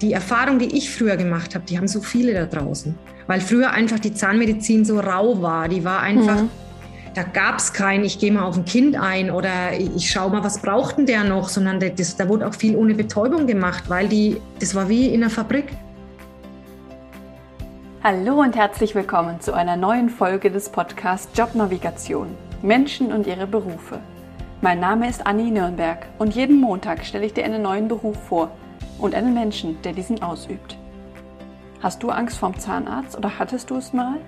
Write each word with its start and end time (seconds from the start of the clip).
die 0.00 0.12
Erfahrung, 0.12 0.58
die 0.58 0.76
ich 0.76 0.90
früher 0.90 1.16
gemacht 1.16 1.54
habe, 1.54 1.64
die 1.64 1.76
haben 1.76 1.88
so 1.88 2.00
viele 2.00 2.34
da 2.34 2.46
draußen. 2.46 2.94
Weil 3.26 3.40
früher 3.40 3.72
einfach 3.72 3.98
die 3.98 4.14
Zahnmedizin 4.14 4.84
so 4.84 5.00
rau 5.00 5.42
war. 5.42 5.68
Die 5.68 5.84
war 5.84 6.00
einfach, 6.00 6.42
mhm. 6.42 6.50
da 7.14 7.24
gab 7.24 7.58
es 7.58 7.72
kein, 7.72 8.04
ich 8.04 8.18
gehe 8.18 8.32
mal 8.32 8.44
auf 8.44 8.56
ein 8.56 8.64
Kind 8.64 8.96
ein 8.96 9.30
oder 9.30 9.72
ich 9.78 10.10
schaue 10.10 10.30
mal, 10.30 10.44
was 10.44 10.62
braucht 10.62 10.98
denn 10.98 11.06
der 11.06 11.24
noch, 11.24 11.48
sondern 11.48 11.80
das, 11.80 12.16
da 12.16 12.28
wurde 12.28 12.46
auch 12.46 12.54
viel 12.54 12.76
ohne 12.76 12.94
Betäubung 12.94 13.46
gemacht, 13.46 13.84
weil 13.88 14.08
die, 14.08 14.40
das 14.60 14.74
war 14.74 14.88
wie 14.88 15.08
in 15.08 15.22
einer 15.22 15.30
Fabrik. 15.30 15.66
Hallo 18.02 18.40
und 18.40 18.56
herzlich 18.56 18.94
willkommen 18.94 19.40
zu 19.40 19.52
einer 19.52 19.76
neuen 19.76 20.08
Folge 20.08 20.50
des 20.50 20.68
Podcasts 20.68 21.28
Jobnavigation. 21.36 22.28
Menschen 22.62 23.12
und 23.12 23.26
ihre 23.26 23.46
Berufe. 23.46 23.98
Mein 24.60 24.80
Name 24.80 25.08
ist 25.08 25.26
Anni 25.26 25.50
Nürnberg 25.50 26.06
und 26.18 26.34
jeden 26.34 26.60
Montag 26.60 27.04
stelle 27.04 27.26
ich 27.26 27.34
dir 27.34 27.44
einen 27.44 27.62
neuen 27.62 27.88
Beruf 27.88 28.16
vor– 28.28 28.52
und 28.98 29.14
einen 29.14 29.34
Menschen, 29.34 29.80
der 29.82 29.92
diesen 29.92 30.22
ausübt. 30.22 30.76
Hast 31.80 32.02
du 32.02 32.10
Angst 32.10 32.38
vorm 32.38 32.58
Zahnarzt 32.58 33.16
oder 33.16 33.38
hattest 33.38 33.70
du 33.70 33.76
es 33.76 33.92
mal? 33.92 34.18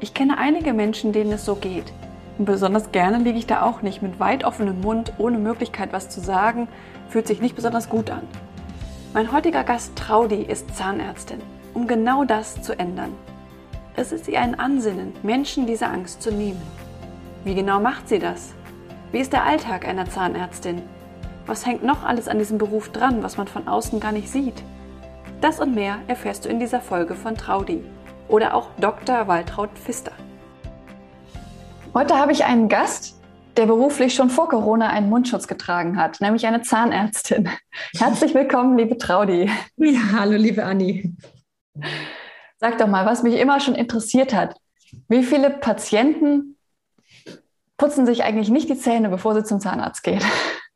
Ich 0.00 0.14
kenne 0.14 0.38
einige 0.38 0.72
Menschen, 0.72 1.12
denen 1.12 1.32
es 1.32 1.44
so 1.44 1.56
geht. 1.56 1.92
Und 2.38 2.44
besonders 2.44 2.92
gerne 2.92 3.18
liege 3.18 3.38
ich 3.38 3.46
da 3.46 3.62
auch 3.62 3.82
nicht 3.82 4.00
mit 4.00 4.20
weit 4.20 4.44
offenem 4.44 4.80
Mund, 4.80 5.12
ohne 5.18 5.38
Möglichkeit 5.38 5.92
was 5.92 6.08
zu 6.08 6.20
sagen, 6.20 6.68
fühlt 7.08 7.26
sich 7.26 7.40
nicht 7.40 7.56
besonders 7.56 7.88
gut 7.88 8.10
an. 8.10 8.22
Mein 9.12 9.32
heutiger 9.32 9.64
Gast 9.64 9.96
Traudi 9.96 10.42
ist 10.42 10.76
Zahnärztin, 10.76 11.40
um 11.74 11.88
genau 11.88 12.24
das 12.24 12.62
zu 12.62 12.78
ändern. 12.78 13.12
Es 13.96 14.12
ist 14.12 14.28
ihr 14.28 14.40
ein 14.40 14.60
Ansinnen, 14.60 15.12
Menschen 15.24 15.66
diese 15.66 15.88
Angst 15.88 16.22
zu 16.22 16.30
nehmen. 16.30 16.62
Wie 17.42 17.56
genau 17.56 17.80
macht 17.80 18.08
sie 18.08 18.20
das? 18.20 18.54
Wie 19.10 19.18
ist 19.18 19.32
der 19.32 19.44
Alltag 19.44 19.88
einer 19.88 20.08
Zahnärztin? 20.08 20.82
Was 21.48 21.64
hängt 21.64 21.82
noch 21.82 22.04
alles 22.04 22.28
an 22.28 22.38
diesem 22.38 22.58
Beruf 22.58 22.90
dran, 22.90 23.22
was 23.22 23.38
man 23.38 23.48
von 23.48 23.68
außen 23.68 24.00
gar 24.00 24.12
nicht 24.12 24.28
sieht? 24.28 24.62
Das 25.40 25.60
und 25.60 25.74
mehr 25.74 25.96
erfährst 26.06 26.44
du 26.44 26.50
in 26.50 26.60
dieser 26.60 26.82
Folge 26.82 27.14
von 27.14 27.36
Traudi 27.36 27.82
oder 28.28 28.52
auch 28.52 28.68
Dr. 28.78 29.28
Waltraud 29.28 29.70
Pfister. 29.70 30.12
Heute 31.94 32.18
habe 32.18 32.32
ich 32.32 32.44
einen 32.44 32.68
Gast, 32.68 33.18
der 33.56 33.64
beruflich 33.64 34.14
schon 34.14 34.28
vor 34.28 34.50
Corona 34.50 34.90
einen 34.90 35.08
Mundschutz 35.08 35.48
getragen 35.48 35.96
hat, 35.96 36.20
nämlich 36.20 36.46
eine 36.46 36.60
Zahnärztin. 36.60 37.48
Herzlich 37.96 38.34
willkommen, 38.34 38.76
liebe 38.76 38.98
Traudi. 38.98 39.50
Ja, 39.78 40.00
hallo, 40.18 40.36
liebe 40.36 40.66
Anni. 40.66 41.16
Sag 42.58 42.76
doch 42.76 42.88
mal, 42.88 43.06
was 43.06 43.22
mich 43.22 43.36
immer 43.36 43.58
schon 43.60 43.74
interessiert 43.74 44.34
hat. 44.34 44.54
Wie 45.08 45.22
viele 45.22 45.48
Patienten 45.48 46.58
putzen 47.78 48.04
sich 48.04 48.22
eigentlich 48.22 48.50
nicht 48.50 48.68
die 48.68 48.76
Zähne, 48.76 49.08
bevor 49.08 49.32
sie 49.32 49.44
zum 49.44 49.60
Zahnarzt 49.60 50.02
gehen? 50.02 50.20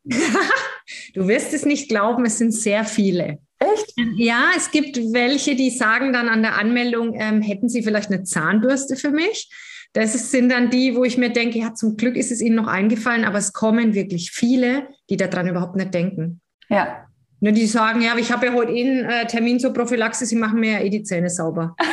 du 1.13 1.27
wirst 1.27 1.53
es 1.53 1.65
nicht 1.65 1.89
glauben, 1.89 2.25
es 2.25 2.37
sind 2.37 2.53
sehr 2.53 2.83
viele. 2.85 3.39
Echt? 3.59 3.93
Ja, 4.17 4.51
es 4.57 4.71
gibt 4.71 4.97
welche, 5.13 5.55
die 5.55 5.69
sagen 5.69 6.13
dann 6.13 6.27
an 6.27 6.41
der 6.41 6.57
Anmeldung, 6.57 7.13
ähm, 7.15 7.41
hätten 7.41 7.69
Sie 7.69 7.83
vielleicht 7.83 8.11
eine 8.11 8.23
Zahnbürste 8.23 8.95
für 8.95 9.11
mich? 9.11 9.49
Das 9.93 10.31
sind 10.31 10.49
dann 10.49 10.69
die, 10.69 10.95
wo 10.95 11.03
ich 11.03 11.17
mir 11.17 11.29
denke, 11.29 11.59
ja, 11.59 11.73
zum 11.73 11.97
Glück 11.97 12.15
ist 12.15 12.31
es 12.31 12.41
Ihnen 12.41 12.55
noch 12.55 12.67
eingefallen, 12.67 13.25
aber 13.25 13.37
es 13.37 13.53
kommen 13.53 13.93
wirklich 13.93 14.31
viele, 14.31 14.87
die 15.09 15.17
daran 15.17 15.47
überhaupt 15.47 15.75
nicht 15.75 15.93
denken. 15.93 16.41
Ja. 16.67 17.05
Nur 17.39 17.51
die 17.51 17.67
sagen, 17.67 18.01
ja, 18.01 18.17
ich 18.17 18.31
habe 18.31 18.47
ja 18.47 18.53
heute 18.53 18.71
eh 18.71 18.89
einen 18.89 19.05
äh, 19.05 19.27
Termin 19.27 19.59
zur 19.59 19.71
Prophylaxe, 19.71 20.25
Sie 20.25 20.35
machen 20.35 20.59
mir 20.59 20.73
ja 20.73 20.79
eh 20.79 20.89
die 20.89 21.03
Zähne 21.03 21.29
sauber. 21.29 21.75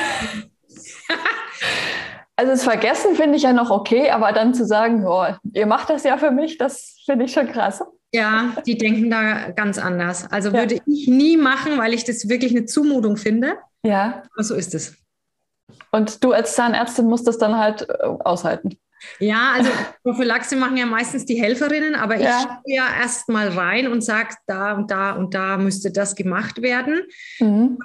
Also 2.40 2.52
das 2.52 2.64
Vergessen 2.64 3.16
finde 3.16 3.36
ich 3.36 3.42
ja 3.42 3.52
noch 3.52 3.68
okay, 3.68 4.08
aber 4.08 4.32
dann 4.32 4.54
zu 4.54 4.64
sagen, 4.64 5.06
oh, 5.06 5.26
ihr 5.52 5.66
macht 5.66 5.90
das 5.90 6.04
ja 6.04 6.16
für 6.16 6.30
mich, 6.30 6.56
das 6.56 7.02
finde 7.04 7.26
ich 7.26 7.34
schon 7.34 7.46
krass. 7.48 7.84
Ja, 8.12 8.56
die 8.66 8.76
denken 8.76 9.10
da 9.10 9.50
ganz 9.50 9.78
anders. 9.78 10.30
Also 10.30 10.48
ja. 10.50 10.54
würde 10.54 10.80
ich 10.86 11.06
nie 11.06 11.36
machen, 11.36 11.78
weil 11.78 11.94
ich 11.94 12.04
das 12.04 12.28
wirklich 12.28 12.50
eine 12.50 12.64
Zumutung 12.64 13.16
finde. 13.16 13.54
Ja. 13.84 14.24
Aber 14.34 14.44
so 14.44 14.54
ist 14.54 14.74
es. 14.74 14.96
Und 15.92 16.22
du 16.24 16.32
als 16.32 16.54
Zahnärztin 16.54 17.06
musst 17.06 17.26
das 17.26 17.38
dann 17.38 17.56
halt 17.56 17.88
äh, 17.88 18.02
aushalten. 18.02 18.78
Ja, 19.18 19.52
also 19.54 19.70
Prophylaxe 20.02 20.56
machen 20.56 20.76
ja 20.76 20.86
meistens 20.86 21.24
die 21.24 21.40
Helferinnen, 21.40 21.94
aber 21.94 22.16
ich 22.16 22.22
ja. 22.22 22.40
schaue 22.42 22.58
ja 22.66 22.86
erst 23.00 23.28
mal 23.28 23.48
rein 23.48 23.88
und 23.88 24.02
sage, 24.02 24.34
da 24.46 24.72
und 24.72 24.90
da 24.90 25.12
und 25.12 25.34
da 25.34 25.56
müsste 25.56 25.90
das 25.90 26.14
gemacht 26.14 26.60
werden. 26.60 27.00
Mhm. 27.38 27.78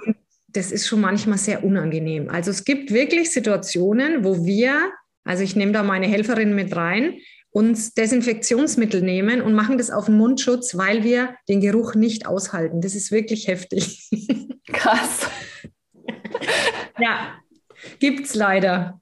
Das 0.48 0.72
ist 0.72 0.86
schon 0.86 1.00
manchmal 1.00 1.38
sehr 1.38 1.64
unangenehm. 1.64 2.28
Also 2.28 2.50
es 2.50 2.64
gibt 2.64 2.92
wirklich 2.92 3.32
Situationen, 3.32 4.24
wo 4.24 4.44
wir, 4.44 4.90
also 5.24 5.42
ich 5.42 5.56
nehme 5.56 5.72
da 5.72 5.82
meine 5.82 6.06
Helferinnen 6.06 6.54
mit 6.54 6.74
rein, 6.76 7.18
uns 7.56 7.94
Desinfektionsmittel 7.94 9.00
nehmen 9.00 9.40
und 9.40 9.54
machen 9.54 9.78
das 9.78 9.90
auf 9.90 10.04
den 10.04 10.18
Mundschutz, 10.18 10.76
weil 10.76 11.04
wir 11.04 11.34
den 11.48 11.62
Geruch 11.62 11.94
nicht 11.94 12.26
aushalten. 12.26 12.82
Das 12.82 12.94
ist 12.94 13.10
wirklich 13.10 13.48
heftig. 13.48 14.10
Krass. 14.74 15.30
ja, 16.98 17.38
gibt's 17.98 18.34
leider. 18.34 19.00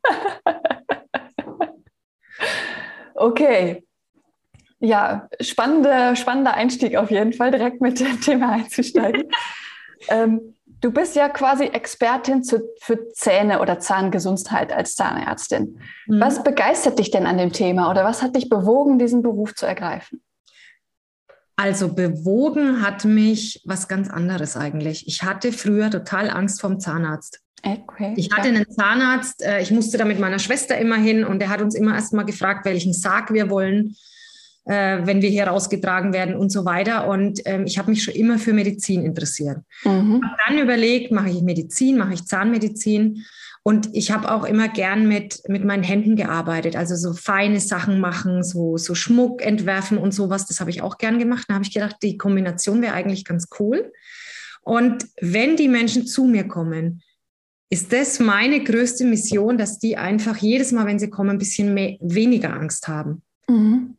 okay. 3.17 3.85
Ja, 4.79 5.29
spannende, 5.41 6.15
spannender 6.15 6.55
Einstieg 6.55 6.95
auf 6.95 7.11
jeden 7.11 7.33
Fall, 7.33 7.51
direkt 7.51 7.81
mit 7.81 7.99
dem 7.99 8.21
Thema 8.21 8.53
einzusteigen. 8.53 9.25
ähm, 10.09 10.55
Du 10.85 10.91
bist 10.91 11.17
ja 11.17 11.31
quasi 11.31 11.65
Expertin 11.65 12.45
zu, 12.45 12.61
für 12.79 13.09
Zähne 13.15 13.63
oder 13.63 13.81
Zahngesundheit 13.81 14.71
als 14.71 14.97
Zahnärztin. 14.97 15.81
Mhm. 16.07 16.21
Was 16.21 16.45
begeistert 16.45 16.99
dich 16.99 17.11
denn 17.11 17.25
an 17.25 17.39
dem 17.39 17.55
Thema 17.55 17.91
oder 17.91 18.05
was 18.05 18.21
hat 18.21 18.37
dich 18.37 18.51
bewogen, 18.51 18.99
diesen 18.99 19.23
Beruf 19.23 19.55
zu 19.55 19.65
ergreifen? 19.65 20.23
Also 21.57 21.95
bewogen 21.95 22.83
hat 22.83 23.07
mich 23.07 23.63
was 23.65 23.89
ganz 23.89 24.11
anderes 24.11 24.59
eigentlich. 24.59 25.09
Ich 25.09 25.23
hatte 25.23 25.53
früher 25.53 25.91
total 25.91 26.29
Angst 26.29 26.61
vom 26.61 26.79
Zahnarzt. 26.79 27.41
Okay, 27.63 28.13
ich 28.19 28.31
hatte 28.31 28.49
einen 28.49 28.71
Zahnarzt, 28.71 29.43
äh, 29.43 29.63
ich 29.63 29.71
musste 29.71 29.97
da 29.97 30.05
mit 30.05 30.21
meiner 30.21 30.39
Schwester 30.39 30.77
immer 30.77 30.97
hin 30.97 31.25
und 31.25 31.39
der 31.39 31.49
hat 31.49 31.63
uns 31.63 31.75
immer 31.75 31.95
erst 31.95 32.13
mal 32.13 32.25
gefragt, 32.25 32.67
welchen 32.67 32.93
Sarg 32.93 33.33
wir 33.33 33.49
wollen 33.49 33.97
äh, 34.65 35.01
wenn 35.05 35.23
wir 35.23 35.29
hier 35.29 35.47
rausgetragen 35.47 36.13
werden 36.13 36.37
und 36.37 36.51
so 36.51 36.65
weiter. 36.65 37.09
Und 37.09 37.41
ähm, 37.45 37.67
ich 37.67 37.79
habe 37.79 37.91
mich 37.91 38.03
schon 38.03 38.15
immer 38.15 38.39
für 38.39 38.53
Medizin 38.53 39.05
interessiert. 39.05 39.59
Mhm. 39.85 40.23
Habe 40.23 40.37
dann 40.47 40.59
überlegt, 40.59 41.13
mache 41.13 41.31
ich 41.31 41.43
Medizin, 41.43 41.99
mache 41.99 42.15
ich 42.15 42.27
Zahnmedizin. 42.27 43.25
Und 43.63 43.89
ich 43.95 44.11
habe 44.11 44.31
auch 44.31 44.45
immer 44.45 44.69
gern 44.69 45.09
mit, 45.09 45.41
mit 45.49 45.65
meinen 45.65 45.83
Händen 45.83 46.17
gearbeitet, 46.17 46.77
also 46.77 46.97
so 46.97 47.15
feine 47.15 47.61
Sachen 47.61 47.99
machen, 47.99 48.43
so, 48.43 48.77
so 48.77 48.95
Schmuck 48.95 49.41
entwerfen 49.41 49.97
und 49.97 50.13
sowas. 50.13 50.47
Das 50.47 50.61
habe 50.61 50.69
ich 50.69 50.83
auch 50.83 50.99
gern 50.99 51.19
gemacht. 51.19 51.47
Da 51.49 51.55
habe 51.55 51.65
ich 51.65 51.73
gedacht, 51.73 51.97
die 52.03 52.19
Kombination 52.19 52.83
wäre 52.83 52.93
eigentlich 52.93 53.25
ganz 53.25 53.49
cool. 53.59 53.91
Und 54.61 55.07
wenn 55.21 55.57
die 55.57 55.69
Menschen 55.69 56.07
zu 56.07 56.25
mir 56.25 56.47
kommen, 56.47 57.03
ist 57.71 57.93
das 57.93 58.21
meine 58.21 58.63
größte 58.63 59.05
Mission, 59.05 59.57
dass 59.57 59.79
die 59.79 59.97
einfach 59.97 60.37
jedes 60.37 60.71
Mal, 60.73 60.87
wenn 60.87 60.99
sie 60.99 61.11
kommen, 61.11 61.31
ein 61.31 61.39
bisschen 61.39 61.73
mehr, 61.75 61.97
weniger 62.01 62.53
Angst 62.53 62.87
haben. 62.87 63.23
Mhm. 63.49 63.97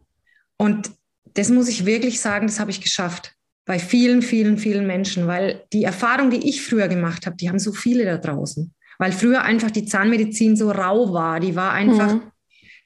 Und 0.57 0.91
das 1.33 1.49
muss 1.49 1.67
ich 1.67 1.85
wirklich 1.85 2.19
sagen, 2.21 2.47
das 2.47 2.59
habe 2.59 2.71
ich 2.71 2.81
geschafft. 2.81 3.33
Bei 3.65 3.79
vielen, 3.79 4.21
vielen, 4.21 4.57
vielen 4.57 4.85
Menschen, 4.85 5.27
weil 5.27 5.63
die 5.73 5.83
Erfahrung, 5.83 6.29
die 6.29 6.47
ich 6.47 6.63
früher 6.63 6.87
gemacht 6.87 7.25
habe, 7.25 7.35
die 7.35 7.49
haben 7.49 7.59
so 7.59 7.73
viele 7.73 8.05
da 8.05 8.17
draußen. 8.17 8.73
Weil 8.99 9.11
früher 9.11 9.41
einfach 9.41 9.71
die 9.71 9.85
Zahnmedizin 9.85 10.55
so 10.55 10.71
rau 10.71 11.11
war. 11.11 11.39
Die 11.39 11.55
war 11.55 11.73
einfach, 11.73 12.13
mhm. 12.13 12.21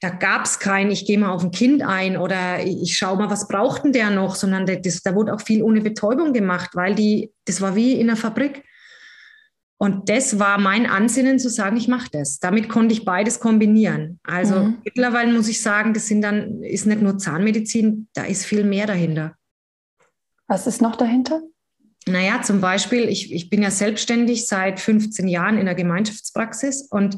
da 0.00 0.08
gab 0.08 0.46
es 0.46 0.58
kein, 0.58 0.90
ich 0.90 1.06
gehe 1.06 1.18
mal 1.18 1.30
auf 1.30 1.44
ein 1.44 1.50
Kind 1.50 1.82
ein 1.82 2.16
oder 2.16 2.64
ich 2.64 2.96
schaue 2.96 3.18
mal, 3.18 3.30
was 3.30 3.46
braucht 3.46 3.84
denn 3.84 3.92
der 3.92 4.10
noch, 4.10 4.34
sondern 4.34 4.66
das, 4.66 5.02
da 5.02 5.14
wurde 5.14 5.34
auch 5.34 5.42
viel 5.42 5.62
ohne 5.62 5.82
Betäubung 5.82 6.32
gemacht, 6.32 6.70
weil 6.74 6.94
die, 6.94 7.30
das 7.44 7.60
war 7.60 7.76
wie 7.76 7.92
in 7.92 8.08
einer 8.08 8.16
Fabrik. 8.16 8.64
Und 9.82 10.10
das 10.10 10.38
war 10.38 10.58
mein 10.58 10.84
Ansinnen 10.84 11.38
zu 11.38 11.48
sagen, 11.48 11.78
ich 11.78 11.88
mache 11.88 12.10
das. 12.12 12.38
Damit 12.38 12.68
konnte 12.68 12.92
ich 12.92 13.06
beides 13.06 13.40
kombinieren. 13.40 14.20
Also 14.24 14.56
mhm. 14.56 14.78
mittlerweile 14.84 15.32
muss 15.32 15.48
ich 15.48 15.62
sagen, 15.62 15.94
das 15.94 16.06
sind 16.06 16.20
dann, 16.20 16.62
ist 16.62 16.84
nicht 16.84 17.00
nur 17.00 17.16
Zahnmedizin, 17.16 18.06
da 18.12 18.24
ist 18.24 18.44
viel 18.44 18.62
mehr 18.62 18.86
dahinter. 18.86 19.36
Was 20.48 20.66
ist 20.66 20.82
noch 20.82 20.96
dahinter? 20.96 21.40
Naja, 22.06 22.42
zum 22.42 22.60
Beispiel, 22.60 23.08
ich, 23.08 23.32
ich 23.32 23.48
bin 23.48 23.62
ja 23.62 23.70
selbstständig 23.70 24.46
seit 24.46 24.80
15 24.80 25.26
Jahren 25.28 25.56
in 25.56 25.64
der 25.64 25.74
Gemeinschaftspraxis 25.74 26.82
und 26.90 27.16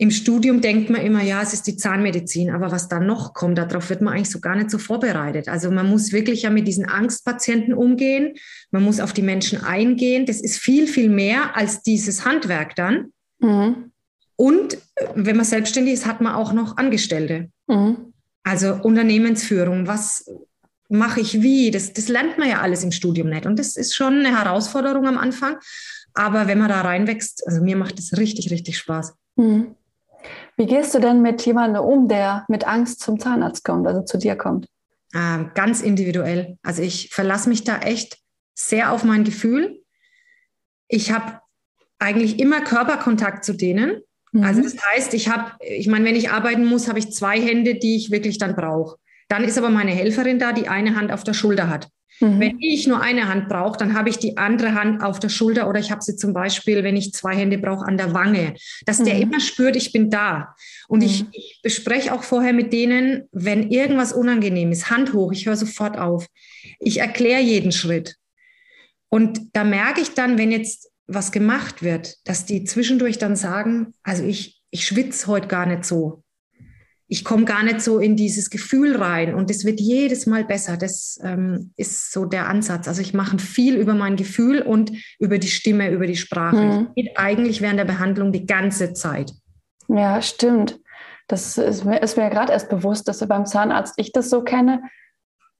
im 0.00 0.10
Studium 0.10 0.62
denkt 0.62 0.88
man 0.88 1.02
immer, 1.02 1.22
ja, 1.22 1.42
es 1.42 1.52
ist 1.52 1.66
die 1.66 1.76
Zahnmedizin, 1.76 2.50
aber 2.52 2.72
was 2.72 2.88
da 2.88 3.00
noch 3.00 3.34
kommt, 3.34 3.58
darauf 3.58 3.90
wird 3.90 4.00
man 4.00 4.14
eigentlich 4.14 4.30
so 4.30 4.40
gar 4.40 4.56
nicht 4.56 4.70
so 4.70 4.78
vorbereitet. 4.78 5.46
Also 5.46 5.70
man 5.70 5.90
muss 5.90 6.10
wirklich 6.10 6.40
ja 6.40 6.48
mit 6.48 6.66
diesen 6.66 6.88
Angstpatienten 6.88 7.74
umgehen, 7.74 8.32
man 8.70 8.82
muss 8.82 8.98
auf 8.98 9.12
die 9.12 9.20
Menschen 9.20 9.62
eingehen. 9.62 10.24
Das 10.24 10.40
ist 10.40 10.56
viel, 10.56 10.86
viel 10.86 11.10
mehr 11.10 11.54
als 11.54 11.82
dieses 11.82 12.24
Handwerk 12.24 12.76
dann. 12.76 13.12
Mhm. 13.40 13.92
Und 14.36 14.74
äh, 14.94 15.06
wenn 15.16 15.36
man 15.36 15.44
selbstständig 15.44 15.92
ist, 15.92 16.06
hat 16.06 16.22
man 16.22 16.34
auch 16.34 16.54
noch 16.54 16.78
Angestellte. 16.78 17.50
Mhm. 17.66 18.14
Also 18.42 18.76
Unternehmensführung, 18.76 19.86
was 19.86 20.24
mache 20.88 21.20
ich 21.20 21.42
wie? 21.42 21.70
Das, 21.70 21.92
das 21.92 22.08
lernt 22.08 22.38
man 22.38 22.48
ja 22.48 22.62
alles 22.62 22.82
im 22.84 22.92
Studium 22.92 23.28
nicht. 23.28 23.44
Und 23.44 23.58
das 23.58 23.76
ist 23.76 23.94
schon 23.94 24.20
eine 24.20 24.34
Herausforderung 24.34 25.06
am 25.06 25.18
Anfang. 25.18 25.58
Aber 26.14 26.46
wenn 26.46 26.58
man 26.58 26.70
da 26.70 26.80
reinwächst, 26.80 27.46
also 27.46 27.60
mir 27.62 27.76
macht 27.76 27.98
das 27.98 28.16
richtig, 28.16 28.50
richtig 28.50 28.78
Spaß. 28.78 29.12
Mhm. 29.36 29.74
Wie 30.60 30.66
gehst 30.66 30.94
du 30.94 30.98
denn 30.98 31.22
mit 31.22 31.40
jemandem 31.46 31.82
um, 31.82 32.06
der 32.06 32.44
mit 32.48 32.66
Angst 32.66 33.00
zum 33.00 33.18
Zahnarzt 33.18 33.64
kommt, 33.64 33.86
also 33.86 34.02
zu 34.02 34.18
dir 34.18 34.36
kommt? 34.36 34.66
Ähm, 35.14 35.52
ganz 35.54 35.80
individuell. 35.80 36.58
Also 36.62 36.82
ich 36.82 37.08
verlasse 37.08 37.48
mich 37.48 37.64
da 37.64 37.78
echt 37.78 38.18
sehr 38.54 38.92
auf 38.92 39.02
mein 39.02 39.24
Gefühl. 39.24 39.82
ich 40.86 41.12
habe 41.12 41.40
eigentlich 41.98 42.38
immer 42.40 42.60
Körperkontakt 42.60 43.42
zu 43.42 43.54
denen. 43.54 44.02
Mhm. 44.32 44.44
Also 44.44 44.60
das 44.60 44.76
heißt, 44.92 45.14
ich 45.14 45.30
habe, 45.30 45.52
ich 45.60 45.86
meine, 45.86 46.04
wenn 46.04 46.14
ich 46.14 46.30
arbeiten 46.30 46.66
muss, 46.66 46.88
habe 46.88 46.98
ich 46.98 47.10
zwei 47.10 47.40
Hände, 47.40 47.76
die 47.76 47.96
ich 47.96 48.10
wirklich 48.10 48.36
dann 48.36 48.54
brauche. 48.54 48.98
Dann 49.28 49.44
ist 49.44 49.56
aber 49.56 49.70
meine 49.70 49.92
Helferin 49.92 50.38
da, 50.38 50.52
die 50.52 50.68
eine 50.68 50.94
Hand 50.94 51.10
auf 51.10 51.24
der 51.24 51.32
Schulter 51.32 51.70
hat. 51.70 51.88
Mhm. 52.20 52.40
Wenn 52.40 52.60
ich 52.60 52.86
nur 52.86 53.00
eine 53.00 53.28
Hand 53.28 53.48
brauche, 53.48 53.78
dann 53.78 53.94
habe 53.94 54.10
ich 54.10 54.18
die 54.18 54.36
andere 54.36 54.74
Hand 54.74 55.02
auf 55.02 55.18
der 55.18 55.30
Schulter 55.30 55.68
oder 55.68 55.80
ich 55.80 55.90
habe 55.90 56.02
sie 56.02 56.16
zum 56.16 56.32
Beispiel, 56.32 56.84
wenn 56.84 56.96
ich 56.96 57.12
zwei 57.12 57.34
Hände 57.34 57.58
brauche, 57.58 57.86
an 57.86 57.96
der 57.96 58.12
Wange, 58.12 58.54
dass 58.84 58.98
mhm. 58.98 59.04
der 59.06 59.18
immer 59.18 59.40
spürt, 59.40 59.76
ich 59.76 59.92
bin 59.92 60.10
da. 60.10 60.54
Und 60.88 61.00
mhm. 61.00 61.06
ich, 61.06 61.24
ich 61.32 61.60
bespreche 61.62 62.12
auch 62.12 62.22
vorher 62.22 62.52
mit 62.52 62.72
denen, 62.72 63.28
wenn 63.32 63.70
irgendwas 63.70 64.12
unangenehm 64.12 64.70
ist, 64.70 64.90
Hand 64.90 65.14
hoch, 65.14 65.32
ich 65.32 65.46
höre 65.46 65.56
sofort 65.56 65.98
auf. 65.98 66.26
Ich 66.78 66.98
erkläre 66.98 67.40
jeden 67.40 67.72
Schritt. 67.72 68.16
Und 69.08 69.40
da 69.54 69.64
merke 69.64 70.00
ich 70.00 70.14
dann, 70.14 70.38
wenn 70.38 70.52
jetzt 70.52 70.90
was 71.06 71.32
gemacht 71.32 71.82
wird, 71.82 72.16
dass 72.24 72.44
die 72.44 72.64
zwischendurch 72.64 73.18
dann 73.18 73.34
sagen, 73.34 73.94
also 74.02 74.22
ich, 74.22 74.62
ich 74.70 74.86
schwitze 74.86 75.26
heute 75.26 75.48
gar 75.48 75.66
nicht 75.66 75.84
so 75.84 76.22
ich 77.12 77.24
komme 77.24 77.44
gar 77.44 77.64
nicht 77.64 77.80
so 77.80 77.98
in 77.98 78.14
dieses 78.14 78.50
Gefühl 78.50 78.94
rein 78.96 79.34
und 79.34 79.50
es 79.50 79.64
wird 79.64 79.80
jedes 79.80 80.26
Mal 80.26 80.44
besser. 80.44 80.76
Das 80.76 81.18
ähm, 81.24 81.72
ist 81.76 82.12
so 82.12 82.24
der 82.24 82.48
Ansatz. 82.48 82.86
Also 82.86 83.02
ich 83.02 83.12
mache 83.14 83.40
viel 83.40 83.76
über 83.76 83.94
mein 83.94 84.14
Gefühl 84.14 84.62
und 84.62 84.92
über 85.18 85.38
die 85.38 85.48
Stimme, 85.48 85.90
über 85.90 86.06
die 86.06 86.14
Sprache. 86.14 86.56
Mhm. 86.56 86.88
geht 86.94 87.18
eigentlich 87.18 87.60
während 87.60 87.80
der 87.80 87.84
Behandlung 87.84 88.30
die 88.30 88.46
ganze 88.46 88.92
Zeit. 88.92 89.32
Ja, 89.88 90.22
stimmt. 90.22 90.78
Das 91.26 91.58
ist 91.58 91.84
mir, 91.84 92.00
ist 92.00 92.16
mir 92.16 92.30
gerade 92.30 92.52
erst 92.52 92.68
bewusst, 92.68 93.08
dass 93.08 93.26
beim 93.26 93.44
Zahnarzt 93.44 93.94
ich 93.96 94.12
das 94.12 94.30
so 94.30 94.42
kenne, 94.42 94.80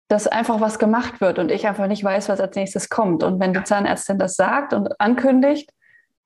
dass 0.07 0.29
einfach 0.29 0.61
was 0.61 0.79
gemacht 0.79 1.21
wird 1.21 1.41
und 1.41 1.51
ich 1.51 1.67
einfach 1.67 1.89
nicht 1.89 2.05
weiß, 2.05 2.29
was 2.29 2.41
als 2.41 2.55
nächstes 2.55 2.89
kommt. 2.91 3.25
Und 3.25 3.41
wenn 3.41 3.53
die 3.53 3.65
Zahnärztin 3.65 4.21
das 4.21 4.37
sagt 4.37 4.73
und 4.73 5.01
ankündigt, 5.01 5.73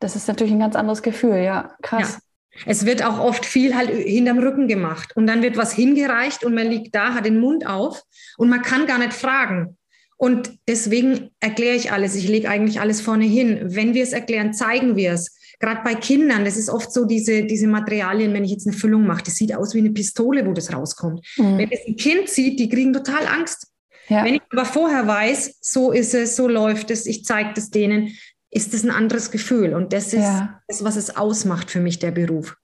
das 0.01 0.17
ist 0.17 0.29
natürlich 0.29 0.53
ein 0.53 0.61
ganz 0.61 0.77
anderes 0.77 1.03
Gefühl. 1.03 1.39
Ja, 1.39 1.71
krass. 1.81 2.13
Ja. 2.13 2.19
Es 2.67 2.87
wird 2.87 3.05
auch 3.05 3.19
oft 3.19 3.45
viel 3.45 3.75
halt 3.75 3.91
hinterm 3.91 4.39
Rücken 4.39 4.69
gemacht 4.69 5.17
und 5.17 5.27
dann 5.27 5.43
wird 5.43 5.57
was 5.57 5.73
hingereicht 5.73 6.45
und 6.45 6.55
man 6.55 6.69
liegt 6.69 6.95
da, 6.95 7.15
hat 7.15 7.27
den 7.27 7.41
Mund 7.41 7.67
auf 7.67 8.03
und 8.39 8.49
man 8.49 8.63
kann 8.63 8.87
gar 8.87 8.99
nicht 8.99 9.13
fragen. 9.13 9.77
Und 10.17 10.53
deswegen 10.69 11.31
erkläre 11.41 11.77
ich 11.77 11.93
alles. 11.93 12.15
Ich 12.15 12.29
lege 12.29 12.49
eigentlich 12.49 12.81
alles 12.81 13.01
vorne 13.01 13.25
hin. 13.25 13.61
Wenn 13.65 13.95
wir 13.95 14.03
es 14.03 14.13
erklären, 14.13 14.55
zeigen 14.55 14.97
wir 14.97 15.13
es. 15.13 15.37
Gerade 15.59 15.81
bei 15.85 15.95
Kindern, 15.95 16.45
das 16.45 16.57
ist 16.57 16.71
oft 16.71 16.93
so 16.93 17.05
diese, 17.05 17.45
diese 17.45 17.67
Materialien, 17.67 18.33
wenn 18.33 18.45
ich 18.45 18.53
jetzt 18.53 18.67
eine 18.67 18.77
Füllung 18.77 19.07
mache, 19.07 19.25
das 19.25 19.37
sieht 19.37 19.55
aus 19.55 19.75
wie 19.75 19.79
eine 19.79 19.91
Pistole, 19.91 20.47
wo 20.47 20.53
das 20.53 20.73
rauskommt. 20.73 21.25
Mhm. 21.37 21.59
Wenn 21.59 21.71
es 21.71 21.81
ein 21.87 21.97
Kind 21.97 22.29
sieht, 22.29 22.59
die 22.59 22.69
kriegen 22.69 22.93
total 22.93 23.27
Angst. 23.27 23.69
Ja. 24.09 24.25
Wenn 24.25 24.35
ich 24.35 24.43
aber 24.51 24.65
vorher 24.65 25.07
weiß, 25.07 25.59
so 25.61 25.91
ist 25.91 26.15
es, 26.15 26.37
so 26.37 26.49
läuft 26.49 26.91
es, 26.91 27.07
ich 27.07 27.25
zeige 27.25 27.51
das 27.55 27.71
denen, 27.71 28.17
ist 28.55 28.73
es 28.73 28.85
ein 28.85 28.91
anderes 28.91 29.31
Gefühl. 29.33 29.75
Und 29.75 29.93
das 29.93 30.07
ist 30.07 30.23
ja. 30.23 30.61
das, 30.69 30.85
was 30.85 30.97
es 30.97 31.17
ausmacht 31.17 31.71
für 31.71 31.81
mich, 31.81 31.99
der 31.99 32.13
Beruf. 32.13 32.57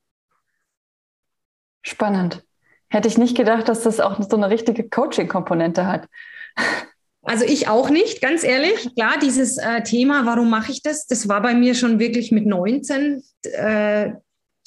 Spannend. 1.82 2.44
Hätte 2.88 3.08
ich 3.08 3.18
nicht 3.18 3.36
gedacht, 3.36 3.68
dass 3.68 3.82
das 3.82 3.98
auch 4.00 4.22
so 4.22 4.36
eine 4.36 4.50
richtige 4.50 4.88
Coaching-Komponente 4.88 5.86
hat. 5.86 6.08
Also 7.22 7.44
ich 7.44 7.68
auch 7.68 7.90
nicht, 7.90 8.22
ganz 8.22 8.44
ehrlich. 8.44 8.94
Klar, 8.94 9.18
dieses 9.20 9.58
äh, 9.58 9.82
Thema, 9.82 10.24
warum 10.26 10.48
mache 10.48 10.72
ich 10.72 10.82
das, 10.82 11.06
das 11.06 11.28
war 11.28 11.42
bei 11.42 11.54
mir 11.54 11.74
schon 11.74 11.98
wirklich 11.98 12.32
mit 12.32 12.46
19, 12.46 13.22
äh, 13.42 14.12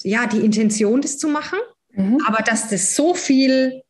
ja, 0.03 0.27
die 0.27 0.45
Intention, 0.45 1.01
das 1.01 1.17
zu 1.17 1.29
machen. 1.29 1.59
Mhm. 1.93 2.19
Aber 2.27 2.43
dass 2.43 2.69
das 2.69 2.95
so 2.95 3.13
viel 3.13 3.81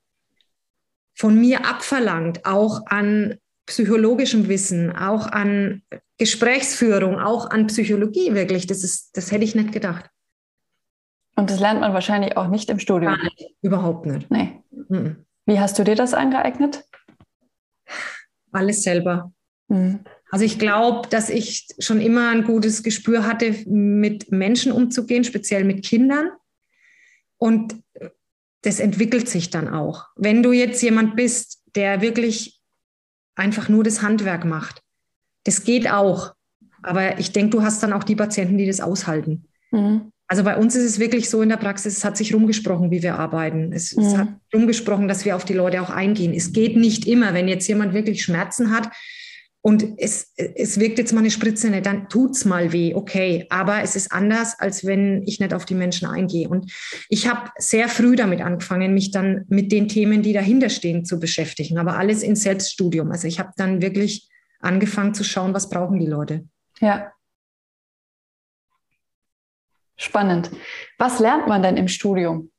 von 1.15 1.39
mir 1.39 1.65
abverlangt, 1.65 2.45
auch 2.45 2.85
an 2.85 3.37
psychologischem 3.65 4.47
Wissen, 4.47 4.95
auch 4.95 5.27
an 5.27 5.81
Gesprächsführung, 6.23 7.19
auch 7.19 7.49
an 7.49 7.67
Psychologie 7.67 8.33
wirklich. 8.33 8.65
Das, 8.65 8.81
ist, 8.81 9.17
das 9.17 9.33
hätte 9.33 9.43
ich 9.43 9.55
nicht 9.55 9.73
gedacht. 9.73 10.09
Und 11.35 11.49
das 11.49 11.59
lernt 11.59 11.81
man 11.81 11.93
wahrscheinlich 11.93 12.37
auch 12.37 12.47
nicht 12.47 12.69
im 12.69 12.79
Studium. 12.79 13.17
Nicht, 13.21 13.55
überhaupt 13.61 14.05
nicht. 14.05 14.31
Nee. 14.31 14.63
Mhm. 14.71 15.25
Wie 15.45 15.59
hast 15.59 15.77
du 15.77 15.83
dir 15.83 15.95
das 15.95 16.13
angeeignet? 16.13 16.85
Alles 18.53 18.83
selber. 18.83 19.33
Mhm. 19.67 20.05
Also 20.31 20.45
ich 20.45 20.59
glaube, 20.59 21.09
dass 21.09 21.29
ich 21.29 21.67
schon 21.79 21.99
immer 21.99 22.29
ein 22.29 22.45
gutes 22.45 22.83
Gespür 22.83 23.27
hatte, 23.27 23.51
mit 23.67 24.31
Menschen 24.31 24.71
umzugehen, 24.71 25.25
speziell 25.25 25.65
mit 25.65 25.83
Kindern. 25.83 26.29
Und 27.37 27.75
das 28.61 28.79
entwickelt 28.79 29.27
sich 29.27 29.49
dann 29.49 29.67
auch. 29.67 30.05
Wenn 30.15 30.41
du 30.41 30.53
jetzt 30.53 30.81
jemand 30.81 31.17
bist, 31.17 31.61
der 31.75 31.99
wirklich 31.99 32.61
einfach 33.35 33.67
nur 33.67 33.83
das 33.83 34.01
Handwerk 34.01 34.45
macht. 34.45 34.82
Das 35.43 35.63
geht 35.63 35.89
auch. 35.89 36.33
Aber 36.81 37.19
ich 37.19 37.31
denke, 37.31 37.51
du 37.51 37.63
hast 37.63 37.81
dann 37.83 37.93
auch 37.93 38.03
die 38.03 38.15
Patienten, 38.15 38.57
die 38.57 38.67
das 38.67 38.81
aushalten. 38.81 39.45
Mhm. 39.71 40.11
Also 40.27 40.43
bei 40.43 40.57
uns 40.57 40.75
ist 40.75 40.83
es 40.83 40.99
wirklich 40.99 41.29
so 41.29 41.41
in 41.41 41.49
der 41.49 41.57
Praxis, 41.57 41.97
es 41.97 42.05
hat 42.05 42.17
sich 42.17 42.33
rumgesprochen, 42.33 42.91
wie 42.91 43.03
wir 43.03 43.19
arbeiten. 43.19 43.71
Es, 43.71 43.95
mhm. 43.95 44.03
es 44.03 44.17
hat 44.17 44.29
rumgesprochen, 44.53 45.07
dass 45.07 45.25
wir 45.25 45.35
auf 45.35 45.45
die 45.45 45.53
Leute 45.53 45.81
auch 45.81 45.89
eingehen. 45.89 46.33
Es 46.33 46.53
geht 46.53 46.75
nicht 46.75 47.07
immer, 47.07 47.33
wenn 47.33 47.47
jetzt 47.47 47.67
jemand 47.67 47.93
wirklich 47.93 48.23
Schmerzen 48.23 48.71
hat, 48.71 48.89
und 49.65 49.93
es, 49.95 50.33
es 50.35 50.77
wirkt 50.77 50.97
jetzt 50.97 51.13
mal 51.13 51.21
eine 51.21 51.31
Spritze 51.31 51.69
nicht, 51.69 51.85
dann 51.85 52.09
tut's 52.09 52.43
mal 52.43 52.73
weh, 52.73 52.93
okay. 52.95 53.45
Aber 53.49 53.81
es 53.81 53.95
ist 53.95 54.11
anders, 54.11 54.59
als 54.59 54.85
wenn 54.85 55.23
ich 55.25 55.39
nicht 55.39 55.53
auf 55.53 55.63
die 55.63 55.73
Menschen 55.73 56.05
eingehe. 56.05 56.49
Und 56.49 56.69
ich 57.07 57.29
habe 57.29 57.49
sehr 57.57 57.87
früh 57.87 58.17
damit 58.17 58.41
angefangen, 58.41 58.93
mich 58.93 59.11
dann 59.11 59.45
mit 59.47 59.71
den 59.71 59.87
Themen, 59.87 60.21
die 60.21 60.33
dahinter 60.33 60.67
stehen, 60.67 61.05
zu 61.05 61.17
beschäftigen. 61.17 61.77
Aber 61.77 61.97
alles 61.97 62.23
in 62.23 62.35
Selbststudium. 62.35 63.09
Also 63.09 63.29
ich 63.29 63.39
habe 63.39 63.51
dann 63.55 63.81
wirklich 63.81 64.27
angefangen 64.63 65.13
zu 65.13 65.23
schauen, 65.23 65.53
was 65.53 65.69
brauchen 65.69 65.99
die 65.99 66.07
Leute. 66.07 66.47
Ja. 66.79 67.11
Spannend. 69.95 70.51
Was 70.97 71.19
lernt 71.19 71.47
man 71.47 71.61
denn 71.61 71.77
im 71.77 71.87
Studium? 71.87 72.51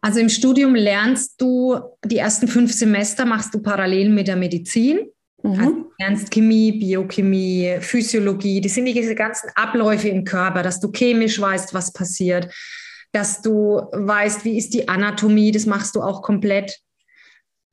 Also 0.00 0.20
im 0.20 0.28
Studium 0.28 0.74
lernst 0.74 1.40
du 1.40 1.78
die 2.04 2.18
ersten 2.18 2.48
fünf 2.48 2.72
Semester, 2.72 3.24
machst 3.24 3.54
du 3.54 3.62
parallel 3.62 4.10
mit 4.10 4.28
der 4.28 4.36
Medizin. 4.36 5.08
Mhm. 5.42 5.60
Also 5.60 5.90
lernst 5.98 6.30
Chemie, 6.30 6.72
Biochemie, 6.72 7.76
Physiologie, 7.80 8.60
das 8.60 8.74
sind 8.74 8.86
diese 8.86 9.14
ganzen 9.14 9.50
Abläufe 9.54 10.08
im 10.08 10.24
Körper, 10.24 10.62
dass 10.62 10.80
du 10.80 10.90
chemisch 10.90 11.40
weißt, 11.40 11.72
was 11.72 11.92
passiert, 11.92 12.52
dass 13.12 13.42
du 13.42 13.82
weißt, 13.92 14.44
wie 14.44 14.58
ist 14.58 14.74
die 14.74 14.88
Anatomie, 14.88 15.52
das 15.52 15.66
machst 15.66 15.94
du 15.94 16.02
auch 16.02 16.22
komplett. 16.22 16.80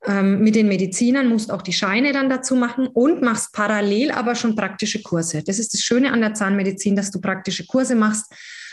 Ähm, 0.06 0.40
mit 0.40 0.54
den 0.54 0.68
Medizinern 0.68 1.28
musst 1.28 1.52
auch 1.52 1.62
die 1.62 1.74
Scheine 1.74 2.12
dann 2.12 2.30
dazu 2.30 2.54
machen 2.54 2.86
und 2.86 3.20
machst 3.20 3.52
parallel 3.52 4.10
aber 4.10 4.34
schon 4.34 4.56
praktische 4.56 5.02
Kurse. 5.02 5.42
Das 5.42 5.58
ist 5.58 5.74
das 5.74 5.82
Schöne 5.82 6.12
an 6.12 6.20
der 6.20 6.32
Zahnmedizin, 6.34 6.96
dass 6.96 7.10
du 7.10 7.20
praktische 7.20 7.66
Kurse 7.66 7.94
machst 7.94 8.32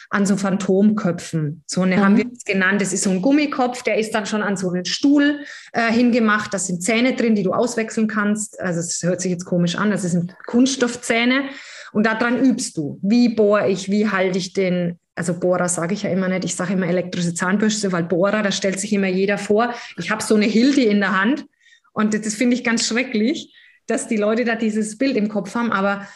an 0.10 0.26
so 0.26 0.38
Phantomköpfen. 0.38 1.64
So 1.68 1.82
eine 1.82 1.98
mhm. 1.98 2.02
haben 2.02 2.18
wir 2.18 2.26
es 2.32 2.46
genannt. 2.46 2.82
Das 2.82 2.94
ist 2.94 3.04
so 3.04 3.10
ein 3.10 3.22
Gummikopf, 3.22 3.84
der 3.84 3.98
ist 3.98 4.14
dann 4.14 4.26
schon 4.26 4.42
an 4.42 4.56
so 4.56 4.70
einen 4.70 4.86
Stuhl 4.86 5.42
äh, 5.74 5.92
hingemacht. 5.92 6.54
Da 6.54 6.60
sind 6.60 6.82
Zähne 6.82 7.14
drin, 7.14 7.36
die 7.36 7.44
du 7.44 7.52
auswechseln 7.52 8.08
kannst. 8.08 8.60
Also 8.60 8.80
es 8.80 9.04
hört 9.04 9.22
sich 9.22 9.32
jetzt 9.32 9.46
komisch 9.46 9.76
an. 9.76 9.92
Das 9.92 10.04
sind 10.04 10.34
Kunststoffzähne. 10.46 11.50
Und 11.92 12.06
daran 12.06 12.44
übst 12.44 12.78
du. 12.78 13.00
Wie 13.02 13.30
bohre 13.30 13.70
ich? 13.70 13.90
Wie 13.90 14.10
halte 14.10 14.38
ich 14.38 14.54
den? 14.54 15.00
Also 15.18 15.34
Bohrer 15.34 15.68
sage 15.68 15.94
ich 15.94 16.04
ja 16.04 16.10
immer 16.10 16.28
nicht. 16.28 16.46
Ich 16.46 16.56
sage 16.56 16.74
immer 16.74 16.88
elektrische 16.88 17.34
Zahnbürste, 17.34 17.92
weil 17.92 18.04
Bohrer, 18.04 18.44
da 18.44 18.52
stellt 18.52 18.80
sich 18.80 18.94
immer 18.94 19.08
jeder 19.08 19.38
vor. 19.38 19.74
Ich 19.98 20.12
habe 20.12 20.24
so 20.24 20.36
eine 20.36 20.46
Hilde 20.46 20.84
in 20.84 21.00
der 21.00 21.20
Hand. 21.20 21.46
Und 21.94 22.14
das 22.14 22.36
finde 22.36 22.56
ich 22.56 22.64
ganz 22.64 22.86
schrecklich, 22.86 23.56
dass 23.88 24.08
die 24.08 24.18
Leute 24.18 24.46
da 24.46 24.56
dieses 24.56 24.98
Bild 24.98 25.18
im 25.18 25.30
Kopf 25.30 25.56
haben. 25.56 25.72
Aber 25.72 26.08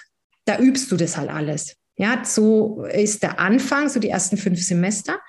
da 0.46 0.60
übst 0.60 0.91
du 0.91 0.98
das 0.98 1.17
halt 1.17 1.29
alles. 1.29 1.75
Ja, 1.98 2.24
so 2.24 2.86
ist 2.86 3.24
der 3.24 3.39
Anfang, 3.39 3.89
so 3.89 4.00
die 4.00 4.10
ersten 4.10 4.38
fünf 4.38 4.62
Semester. 4.63 5.20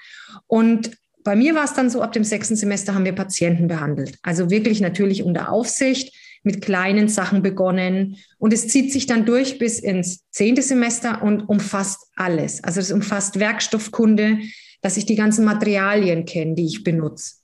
Und 0.47 0.91
bei 1.25 1.37
mir 1.37 1.55
war 1.55 1.65
es 1.65 1.75
dann 1.75 1.91
so, 1.91 2.03
ab 2.03 2.13
dem 2.13 2.25
sechsten 2.25 2.57
Semester 2.57 2.95
haben 2.95 3.05
wir 3.05 3.15
Patienten 3.15 3.69
behandelt. 3.69 4.19
Also 4.23 4.51
wirklich 4.51 4.81
natürlich 4.81 5.23
unter 5.23 5.51
Aufsicht, 5.51 6.15
mit 6.43 6.63
kleinen 6.63 7.09
Sachen 7.09 7.43
begonnen. 7.43 8.17
Und 8.39 8.53
es 8.53 8.69
zieht 8.69 8.93
sich 8.93 9.07
dann 9.07 9.25
durch 9.27 9.59
bis 9.59 9.79
ins 9.79 10.29
zehnte 10.31 10.63
Semester 10.63 11.23
und 11.23 11.49
umfasst 11.49 12.11
alles. 12.17 12.63
Also 12.65 12.81
es 12.81 12.93
umfasst 12.93 13.39
Werkstoffkunde, 13.39 14.39
dass 14.81 14.97
ich 14.97 15.07
die 15.07 15.15
ganzen 15.15 15.45
Materialien 15.45 16.25
kenne, 16.25 16.55
die 16.55 16.67
ich 16.67 16.85
benutze. 16.85 17.37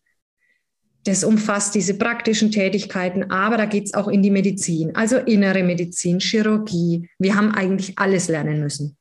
Das 1.05 1.25
umfasst 1.25 1.75
diese 1.75 1.95
praktischen 1.95 2.51
Tätigkeiten, 2.51 3.31
aber 3.31 3.57
da 3.57 3.65
geht 3.65 3.87
es 3.87 3.95
auch 3.95 4.09
in 4.09 4.23
die 4.23 4.31
Medizin, 4.31 4.95
also 4.95 5.17
innere 5.17 5.63
Medizin, 5.63 6.19
Chirurgie. 6.19 7.09
Wir 7.19 7.37
haben 7.37 7.55
eigentlich 7.55 7.99
alles 7.99 8.29
lernen 8.29 8.61
müssen. 8.61 8.97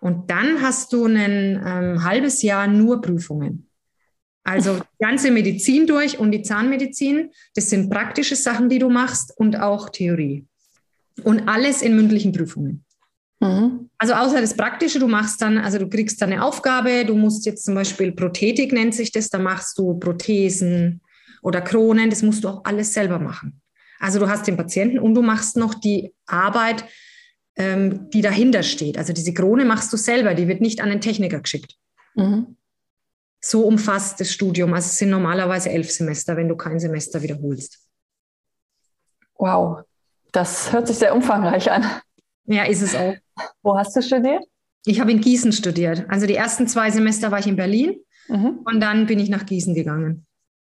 Und 0.00 0.30
dann 0.30 0.60
hast 0.62 0.92
du 0.92 1.06
ein 1.06 1.16
ähm, 1.64 2.04
halbes 2.04 2.42
Jahr 2.42 2.66
nur 2.66 3.00
Prüfungen. 3.00 3.67
Also 4.48 4.76
die 4.76 5.04
ganze 5.04 5.30
Medizin 5.30 5.86
durch 5.86 6.18
und 6.18 6.32
die 6.32 6.42
Zahnmedizin, 6.42 7.30
das 7.54 7.68
sind 7.68 7.90
praktische 7.90 8.34
Sachen, 8.34 8.68
die 8.68 8.78
du 8.78 8.88
machst 8.88 9.32
und 9.36 9.60
auch 9.60 9.90
Theorie. 9.90 10.46
Und 11.22 11.48
alles 11.48 11.82
in 11.82 11.94
mündlichen 11.94 12.32
Prüfungen. 12.32 12.84
Mhm. 13.40 13.90
Also 13.98 14.14
außer 14.14 14.40
das 14.40 14.56
Praktische, 14.56 14.98
du 14.98 15.08
machst 15.08 15.42
dann, 15.42 15.58
also 15.58 15.78
du 15.78 15.88
kriegst 15.88 16.22
dann 16.22 16.32
eine 16.32 16.42
Aufgabe, 16.42 17.04
du 17.04 17.14
musst 17.14 17.44
jetzt 17.44 17.64
zum 17.64 17.74
Beispiel 17.74 18.12
Prothetik 18.12 18.72
nennt 18.72 18.94
sich 18.94 19.12
das, 19.12 19.28
da 19.28 19.38
machst 19.38 19.78
du 19.78 19.98
Prothesen 19.98 21.02
oder 21.42 21.60
Kronen, 21.60 22.08
das 22.08 22.22
musst 22.22 22.44
du 22.44 22.48
auch 22.48 22.64
alles 22.64 22.94
selber 22.94 23.18
machen. 23.18 23.60
Also 23.98 24.18
du 24.18 24.28
hast 24.28 24.46
den 24.46 24.56
Patienten 24.56 24.98
und 24.98 25.14
du 25.14 25.22
machst 25.22 25.56
noch 25.56 25.74
die 25.74 26.14
Arbeit 26.26 26.84
ähm, 27.58 28.08
die 28.10 28.22
dahinter 28.22 28.62
steht. 28.62 28.96
Also 28.96 29.12
diese 29.12 29.34
Krone 29.34 29.64
machst 29.64 29.92
du 29.92 29.96
selber, 29.96 30.34
die 30.34 30.48
wird 30.48 30.60
nicht 30.60 30.80
an 30.80 30.90
den 30.90 31.00
Techniker 31.00 31.40
geschickt. 31.40 31.74
Mhm. 32.14 32.56
So 33.40 33.66
umfasst 33.66 34.20
das 34.20 34.32
Studium. 34.32 34.74
Also 34.74 34.86
es 34.86 34.98
sind 34.98 35.10
normalerweise 35.10 35.70
elf 35.70 35.90
Semester, 35.90 36.36
wenn 36.36 36.48
du 36.48 36.56
kein 36.56 36.80
Semester 36.80 37.22
wiederholst. 37.22 37.78
Wow, 39.36 39.82
das 40.32 40.72
hört 40.72 40.88
sich 40.88 40.98
sehr 40.98 41.14
umfangreich 41.14 41.70
an. 41.70 41.84
Ja, 42.46 42.64
ist 42.64 42.82
es 42.82 42.96
auch. 42.96 43.14
Wo 43.62 43.78
hast 43.78 43.94
du 43.94 44.02
studiert? 44.02 44.42
Ich 44.84 45.00
habe 45.00 45.12
in 45.12 45.20
Gießen 45.20 45.52
studiert. 45.52 46.06
Also 46.08 46.26
die 46.26 46.34
ersten 46.34 46.66
zwei 46.66 46.90
Semester 46.90 47.30
war 47.30 47.38
ich 47.38 47.46
in 47.46 47.56
Berlin 47.56 48.00
mhm. 48.28 48.60
und 48.64 48.80
dann 48.80 49.06
bin 49.06 49.18
ich 49.18 49.28
nach 49.28 49.46
Gießen 49.46 49.74
gegangen. 49.74 50.26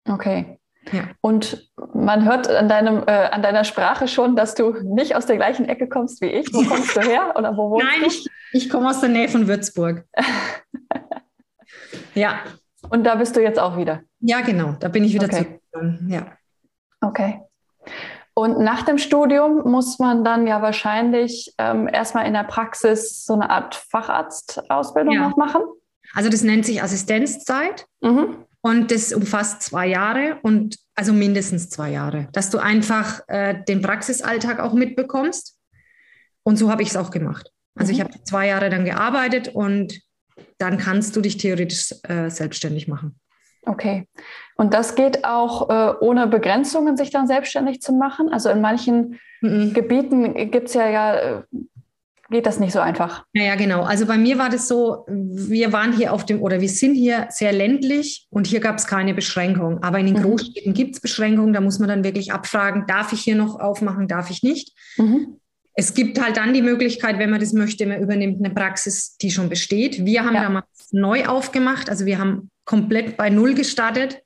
Okay. 0.08 0.58
Ja. 0.92 1.10
Und 1.20 1.70
man 1.94 2.24
hört 2.24 2.48
an, 2.48 2.68
deinem, 2.68 3.02
äh, 3.06 3.10
an 3.10 3.42
deiner 3.42 3.64
Sprache 3.64 4.08
schon, 4.08 4.34
dass 4.34 4.54
du 4.54 4.72
nicht 4.82 5.14
aus 5.14 5.26
der 5.26 5.36
gleichen 5.36 5.68
Ecke 5.68 5.88
kommst 5.88 6.20
wie 6.20 6.26
ich. 6.26 6.52
Wo 6.52 6.62
kommst 6.62 6.96
du 6.96 7.00
her 7.00 7.34
oder 7.36 7.56
wo 7.56 7.70
wohnst 7.70 7.86
Nein, 7.86 8.00
du? 8.00 8.06
ich, 8.06 8.26
ich 8.52 8.70
komme 8.70 8.88
aus 8.88 9.00
der 9.00 9.10
Nähe 9.10 9.28
von 9.28 9.46
Würzburg. 9.46 10.04
ja. 12.14 12.40
Und 12.88 13.04
da 13.04 13.14
bist 13.16 13.36
du 13.36 13.42
jetzt 13.42 13.58
auch 13.58 13.76
wieder? 13.76 14.00
Ja, 14.20 14.40
genau. 14.40 14.76
Da 14.80 14.88
bin 14.88 15.04
ich 15.04 15.12
wieder 15.12 15.26
okay. 15.26 15.60
zurück. 15.72 15.98
Ja. 16.08 16.32
Okay. 17.00 17.40
Und 18.34 18.58
nach 18.60 18.82
dem 18.82 18.98
Studium 18.98 19.70
muss 19.70 19.98
man 19.98 20.24
dann 20.24 20.46
ja 20.46 20.62
wahrscheinlich 20.62 21.52
ähm, 21.58 21.88
erstmal 21.92 22.26
in 22.26 22.32
der 22.32 22.44
Praxis 22.44 23.24
so 23.24 23.34
eine 23.34 23.50
Art 23.50 23.74
Facharztausbildung 23.74 25.14
ja. 25.14 25.28
noch 25.28 25.36
machen. 25.36 25.62
Also 26.14 26.30
das 26.30 26.42
nennt 26.42 26.64
sich 26.64 26.82
Assistenzzeit. 26.82 27.86
Mhm. 28.00 28.44
Und 28.62 28.90
das 28.90 29.12
umfasst 29.12 29.62
zwei 29.62 29.86
Jahre 29.86 30.38
und 30.42 30.76
also 30.94 31.14
mindestens 31.14 31.70
zwei 31.70 31.90
Jahre, 31.90 32.28
dass 32.32 32.50
du 32.50 32.58
einfach 32.58 33.22
äh, 33.26 33.62
den 33.66 33.80
Praxisalltag 33.80 34.60
auch 34.60 34.74
mitbekommst. 34.74 35.56
Und 36.42 36.56
so 36.56 36.70
habe 36.70 36.82
ich 36.82 36.88
es 36.88 36.96
auch 36.96 37.10
gemacht. 37.10 37.50
Also 37.74 37.90
mhm. 37.90 37.94
ich 37.94 38.00
habe 38.04 38.24
zwei 38.24 38.48
Jahre 38.48 38.68
dann 38.68 38.84
gearbeitet 38.84 39.48
und 39.48 39.98
dann 40.58 40.78
kannst 40.78 41.16
du 41.16 41.20
dich 41.20 41.36
theoretisch 41.36 41.94
äh, 42.04 42.30
selbstständig 42.30 42.88
machen. 42.88 43.18
Okay. 43.66 44.06
Und 44.56 44.74
das 44.74 44.94
geht 44.94 45.24
auch 45.24 45.70
äh, 45.70 45.94
ohne 46.00 46.26
Begrenzungen, 46.26 46.96
sich 46.96 47.10
dann 47.10 47.26
selbstständig 47.26 47.80
zu 47.80 47.92
machen? 47.92 48.28
Also 48.30 48.48
in 48.48 48.60
manchen 48.60 49.18
mhm. 49.40 49.74
Gebieten 49.74 50.34
gibt 50.50 50.68
es 50.68 50.74
ja, 50.74 50.88
ja 50.88 51.14
äh, 51.14 51.42
geht 52.30 52.46
das 52.46 52.60
nicht 52.60 52.72
so 52.72 52.78
einfach. 52.78 53.24
Ja, 53.32 53.42
ja, 53.42 53.54
genau. 53.56 53.82
Also 53.82 54.06
bei 54.06 54.16
mir 54.16 54.38
war 54.38 54.48
das 54.48 54.68
so, 54.68 55.04
wir 55.08 55.72
waren 55.72 55.92
hier 55.92 56.12
auf 56.12 56.24
dem, 56.24 56.40
oder 56.40 56.60
wir 56.60 56.68
sind 56.68 56.94
hier 56.94 57.26
sehr 57.30 57.52
ländlich 57.52 58.28
und 58.30 58.46
hier 58.46 58.60
gab 58.60 58.78
es 58.78 58.86
keine 58.86 59.14
Beschränkung. 59.14 59.82
Aber 59.82 59.98
in 59.98 60.06
den 60.06 60.16
mhm. 60.16 60.22
Großstädten 60.22 60.72
gibt 60.72 60.94
es 60.94 61.00
Beschränkungen, 61.00 61.52
da 61.52 61.60
muss 61.60 61.78
man 61.78 61.88
dann 61.88 62.04
wirklich 62.04 62.32
abfragen, 62.32 62.84
darf 62.86 63.12
ich 63.12 63.20
hier 63.20 63.36
noch 63.36 63.58
aufmachen, 63.58 64.08
darf 64.08 64.30
ich 64.30 64.42
nicht. 64.42 64.72
Mhm. 64.96 65.40
Es 65.80 65.94
gibt 65.94 66.20
halt 66.20 66.36
dann 66.36 66.52
die 66.52 66.60
Möglichkeit, 66.60 67.18
wenn 67.18 67.30
man 67.30 67.40
das 67.40 67.54
möchte, 67.54 67.86
man 67.86 68.02
übernimmt 68.02 68.44
eine 68.44 68.52
Praxis, 68.52 69.16
die 69.16 69.30
schon 69.30 69.48
besteht. 69.48 70.04
Wir 70.04 70.26
haben 70.26 70.34
ja. 70.34 70.42
damals 70.42 70.66
neu 70.90 71.24
aufgemacht, 71.24 71.88
also 71.88 72.04
wir 72.04 72.18
haben 72.18 72.50
komplett 72.66 73.16
bei 73.16 73.30
Null 73.30 73.54
gestartet. 73.54 74.22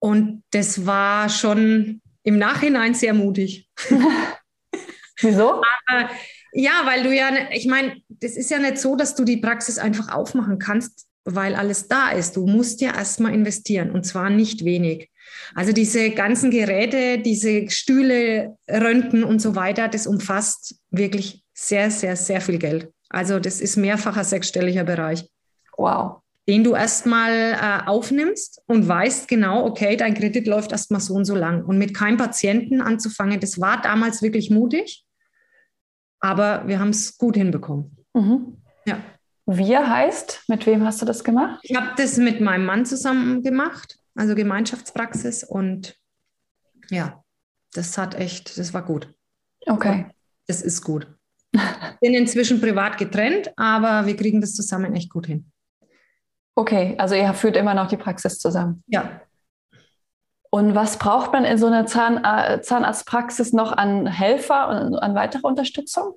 Und 0.00 0.42
das 0.50 0.84
war 0.84 1.30
schon 1.30 2.02
im 2.24 2.36
Nachhinein 2.36 2.92
sehr 2.92 3.14
mutig. 3.14 3.70
Wieso? 5.22 5.62
Aber 5.86 6.10
ja, 6.52 6.82
weil 6.84 7.04
du 7.04 7.14
ja, 7.14 7.30
ich 7.50 7.66
meine, 7.66 7.96
das 8.10 8.36
ist 8.36 8.50
ja 8.50 8.58
nicht 8.58 8.76
so, 8.76 8.96
dass 8.96 9.14
du 9.14 9.24
die 9.24 9.38
Praxis 9.38 9.78
einfach 9.78 10.12
aufmachen 10.12 10.58
kannst, 10.58 11.06
weil 11.24 11.54
alles 11.54 11.88
da 11.88 12.10
ist. 12.10 12.36
Du 12.36 12.46
musst 12.46 12.82
ja 12.82 12.94
erstmal 12.94 13.32
investieren 13.32 13.92
und 13.92 14.04
zwar 14.04 14.28
nicht 14.28 14.62
wenig. 14.66 15.08
Also 15.54 15.72
diese 15.72 16.10
ganzen 16.10 16.50
Geräte, 16.50 17.18
diese 17.18 17.70
Stühle, 17.70 18.56
Röntgen 18.70 19.24
und 19.24 19.40
so 19.40 19.56
weiter, 19.56 19.88
das 19.88 20.06
umfasst 20.06 20.76
wirklich 20.90 21.44
sehr, 21.52 21.90
sehr, 21.90 22.16
sehr 22.16 22.40
viel 22.40 22.58
Geld. 22.58 22.90
Also 23.10 23.38
das 23.38 23.60
ist 23.60 23.76
mehrfacher 23.76 24.24
sechsstelliger 24.24 24.84
Bereich. 24.84 25.28
Wow. 25.76 26.20
Den 26.48 26.62
du 26.62 26.74
erstmal 26.74 27.32
äh, 27.32 27.86
aufnimmst 27.86 28.60
und 28.66 28.86
weißt 28.86 29.28
genau, 29.28 29.64
okay, 29.64 29.96
dein 29.96 30.14
Kredit 30.14 30.46
läuft 30.46 30.72
erstmal 30.72 31.00
so 31.00 31.14
und 31.14 31.24
so 31.24 31.34
lang. 31.34 31.64
Und 31.64 31.78
mit 31.78 31.94
keinem 31.94 32.18
Patienten 32.18 32.82
anzufangen, 32.82 33.40
das 33.40 33.60
war 33.60 33.80
damals 33.80 34.20
wirklich 34.20 34.50
mutig. 34.50 35.04
Aber 36.20 36.66
wir 36.66 36.80
haben 36.80 36.90
es 36.90 37.16
gut 37.16 37.36
hinbekommen. 37.36 37.96
Mhm. 38.14 38.58
Ja. 38.86 38.98
Wir 39.46 39.88
heißt, 39.88 40.44
mit 40.48 40.66
wem 40.66 40.84
hast 40.84 41.02
du 41.02 41.06
das 41.06 41.22
gemacht? 41.22 41.60
Ich 41.62 41.76
habe 41.76 41.88
das 41.96 42.16
mit 42.16 42.40
meinem 42.40 42.64
Mann 42.64 42.86
zusammen 42.86 43.42
gemacht, 43.42 43.98
also 44.14 44.34
Gemeinschaftspraxis. 44.34 45.44
Und 45.44 45.96
ja, 46.90 47.22
das 47.72 47.96
hat 47.98 48.14
echt, 48.14 48.58
das 48.58 48.74
war 48.74 48.82
gut. 48.82 49.12
Okay. 49.66 50.06
Das 50.46 50.62
ist 50.62 50.82
gut. 50.82 51.06
Bin 52.00 52.14
inzwischen 52.14 52.60
privat 52.60 52.98
getrennt, 52.98 53.52
aber 53.56 54.06
wir 54.06 54.16
kriegen 54.16 54.40
das 54.40 54.54
zusammen 54.54 54.94
echt 54.94 55.10
gut 55.10 55.26
hin. 55.26 55.50
Okay, 56.56 56.94
also 56.98 57.14
ihr 57.14 57.32
führt 57.34 57.56
immer 57.56 57.74
noch 57.74 57.88
die 57.88 57.96
Praxis 57.96 58.38
zusammen. 58.38 58.84
Ja, 58.86 59.22
und 60.54 60.76
was 60.76 61.00
braucht 61.00 61.32
man 61.32 61.44
in 61.44 61.58
so 61.58 61.66
einer 61.66 61.84
Zahn, 61.84 62.22
äh, 62.22 62.60
Zahnarztpraxis 62.60 63.52
noch 63.52 63.72
an 63.72 64.06
Helfer 64.06 64.68
und 64.68 64.94
an 64.94 65.16
weitere 65.16 65.48
Unterstützung? 65.48 66.12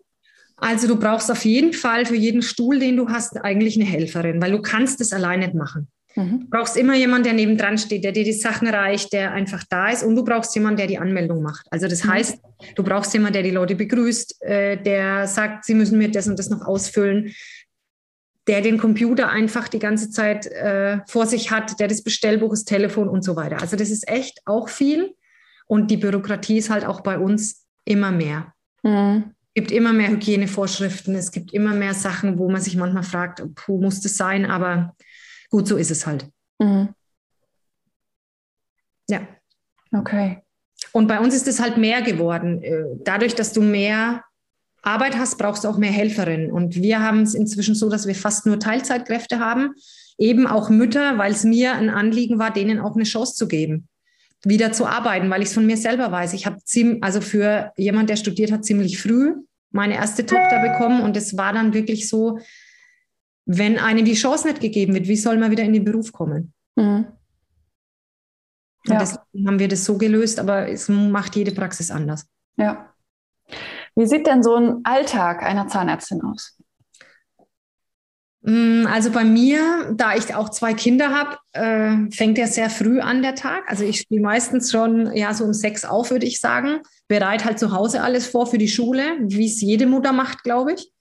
Also 0.57 0.87
du 0.87 0.95
brauchst 0.95 1.31
auf 1.31 1.43
jeden 1.43 1.73
Fall 1.73 2.05
für 2.05 2.13
jeden 2.15 2.43
Stuhl, 2.43 2.77
den 2.77 2.97
du 2.97 3.09
hast, 3.09 3.43
eigentlich 3.43 3.77
eine 3.77 3.85
Helferin, 3.85 4.39
weil 4.39 4.51
du 4.51 4.61
kannst 4.61 5.01
es 5.01 5.11
allein 5.11 5.39
nicht 5.39 5.55
machen. 5.55 5.87
Mhm. 6.17 6.41
Du 6.41 6.49
brauchst 6.49 6.75
immer 6.75 6.95
jemanden, 6.95 7.25
der 7.25 7.33
nebendran 7.33 7.77
steht, 7.77 8.03
der 8.03 8.11
dir 8.11 8.23
die 8.23 8.33
Sachen 8.33 8.67
reicht, 8.67 9.13
der 9.13 9.31
einfach 9.31 9.63
da 9.69 9.89
ist 9.89 10.03
und 10.03 10.15
du 10.15 10.23
brauchst 10.23 10.53
jemanden, 10.55 10.77
der 10.77 10.87
die 10.87 10.97
Anmeldung 10.97 11.41
macht. 11.41 11.65
Also 11.71 11.87
das 11.87 12.03
mhm. 12.03 12.09
heißt, 12.09 12.39
du 12.75 12.83
brauchst 12.83 13.13
jemanden, 13.13 13.33
der 13.33 13.43
die 13.43 13.51
Leute 13.51 13.75
begrüßt, 13.75 14.41
äh, 14.43 14.81
der 14.81 15.27
sagt, 15.27 15.65
sie 15.65 15.75
müssen 15.75 15.97
mir 15.97 16.11
das 16.11 16.27
und 16.27 16.37
das 16.37 16.49
noch 16.49 16.65
ausfüllen 16.65 17.33
der 18.47 18.61
den 18.61 18.77
Computer 18.77 19.29
einfach 19.29 19.67
die 19.67 19.79
ganze 19.79 20.09
Zeit 20.09 20.47
äh, 20.47 20.99
vor 21.07 21.25
sich 21.25 21.51
hat, 21.51 21.79
der 21.79 21.89
das 21.89 22.01
Bestellbuch, 22.01 22.51
das 22.51 22.63
Telefon 22.63 23.09
und 23.09 23.23
so 23.23 23.35
weiter. 23.35 23.59
Also 23.59 23.75
das 23.75 23.89
ist 23.89 24.07
echt 24.07 24.39
auch 24.45 24.69
viel. 24.69 25.13
Und 25.67 25.91
die 25.91 25.97
Bürokratie 25.97 26.57
ist 26.57 26.69
halt 26.69 26.85
auch 26.85 27.01
bei 27.01 27.19
uns 27.19 27.65
immer 27.83 28.11
mehr. 28.11 28.53
Mhm. 28.83 29.31
Es 29.53 29.63
gibt 29.63 29.71
immer 29.71 29.91
mehr 29.91 30.09
Hygienevorschriften, 30.09 31.15
es 31.15 31.31
gibt 31.31 31.51
immer 31.51 31.73
mehr 31.73 31.93
Sachen, 31.93 32.37
wo 32.37 32.49
man 32.49 32.61
sich 32.61 32.77
manchmal 32.77 33.03
fragt, 33.03 33.43
puh, 33.55 33.81
muss 33.81 34.01
das 34.01 34.15
sein? 34.15 34.45
Aber 34.45 34.95
gut, 35.49 35.67
so 35.67 35.77
ist 35.77 35.91
es 35.91 36.05
halt. 36.05 36.29
Mhm. 36.59 36.89
Ja. 39.09 39.27
Okay. 39.91 40.41
Und 40.91 41.07
bei 41.07 41.19
uns 41.19 41.33
ist 41.33 41.47
es 41.47 41.59
halt 41.59 41.77
mehr 41.77 42.01
geworden. 42.01 42.61
Äh, 42.61 42.83
dadurch, 43.03 43.35
dass 43.35 43.53
du 43.53 43.61
mehr 43.61 44.23
Arbeit 44.81 45.17
hast, 45.17 45.37
brauchst 45.37 45.63
du 45.63 45.67
auch 45.67 45.77
mehr 45.77 45.91
Helferinnen. 45.91 46.51
Und 46.51 46.75
wir 46.75 47.01
haben 47.01 47.21
es 47.21 47.33
inzwischen 47.33 47.75
so, 47.75 47.89
dass 47.89 48.07
wir 48.07 48.15
fast 48.15 48.45
nur 48.45 48.59
Teilzeitkräfte 48.59 49.39
haben, 49.39 49.73
eben 50.17 50.47
auch 50.47 50.69
Mütter, 50.69 51.17
weil 51.17 51.31
es 51.31 51.43
mir 51.43 51.73
ein 51.73 51.89
Anliegen 51.89 52.39
war, 52.39 52.51
denen 52.51 52.79
auch 52.79 52.95
eine 52.95 53.03
Chance 53.03 53.35
zu 53.35 53.47
geben, 53.47 53.87
wieder 54.43 54.71
zu 54.71 54.85
arbeiten, 54.85 55.29
weil 55.29 55.41
ich 55.41 55.49
es 55.49 55.53
von 55.53 55.65
mir 55.65 55.77
selber 55.77 56.11
weiß. 56.11 56.33
Ich 56.33 56.45
habe 56.45 56.57
also 57.01 57.21
für 57.21 57.71
jemand, 57.75 58.09
der 58.09 58.15
studiert 58.15 58.51
hat, 58.51 58.65
ziemlich 58.65 58.99
früh 58.99 59.33
meine 59.71 59.95
erste 59.95 60.25
Tochter 60.25 60.61
bekommen 60.61 61.01
und 61.01 61.17
es 61.17 61.37
war 61.37 61.53
dann 61.53 61.73
wirklich 61.73 62.07
so, 62.07 62.39
wenn 63.47 63.79
einem 63.79 64.05
die 64.05 64.13
Chance 64.13 64.47
nicht 64.47 64.59
gegeben 64.59 64.93
wird, 64.93 65.07
wie 65.07 65.15
soll 65.15 65.37
man 65.37 65.49
wieder 65.49 65.63
in 65.63 65.73
den 65.73 65.85
Beruf 65.85 66.11
kommen? 66.11 66.53
Mhm. 66.75 67.07
Ja. 68.85 68.99
deswegen 68.99 69.47
haben 69.47 69.59
wir 69.59 69.67
das 69.67 69.83
so 69.83 69.97
gelöst, 69.97 70.39
aber 70.39 70.69
es 70.69 70.87
macht 70.87 71.35
jede 71.35 71.51
Praxis 71.51 71.91
anders. 71.91 72.25
Ja. 72.55 72.93
Wie 73.95 74.05
sieht 74.05 74.27
denn 74.27 74.43
so 74.43 74.55
ein 74.55 74.79
Alltag 74.83 75.43
einer 75.43 75.67
Zahnärztin 75.67 76.21
aus? 76.23 76.57
Mm, 78.41 78.85
also 78.87 79.11
bei 79.11 79.25
mir, 79.25 79.93
da 79.93 80.15
ich 80.15 80.33
auch 80.35 80.49
zwei 80.49 80.73
Kinder 80.73 81.09
habe, 81.09 81.37
äh, 81.53 82.11
fängt 82.15 82.37
er 82.37 82.47
sehr 82.47 82.69
früh 82.69 82.99
an 82.99 83.21
der 83.21 83.35
Tag. 83.35 83.63
Also 83.67 83.83
ich 83.83 83.99
spiele 83.99 84.21
meistens 84.21 84.71
schon 84.71 85.13
ja 85.15 85.33
so 85.33 85.43
um 85.43 85.53
sechs 85.53 85.83
auf, 85.83 86.11
würde 86.11 86.25
ich 86.25 86.39
sagen. 86.39 86.81
Bereite 87.07 87.45
halt 87.45 87.59
zu 87.59 87.71
Hause 87.71 88.03
alles 88.03 88.27
vor 88.27 88.47
für 88.47 88.57
die 88.57 88.69
Schule, 88.69 89.17
wie 89.21 89.47
es 89.47 89.59
jede 89.61 89.85
Mutter 89.85 90.13
macht, 90.13 90.43
glaube 90.43 90.73
ich. 90.73 90.91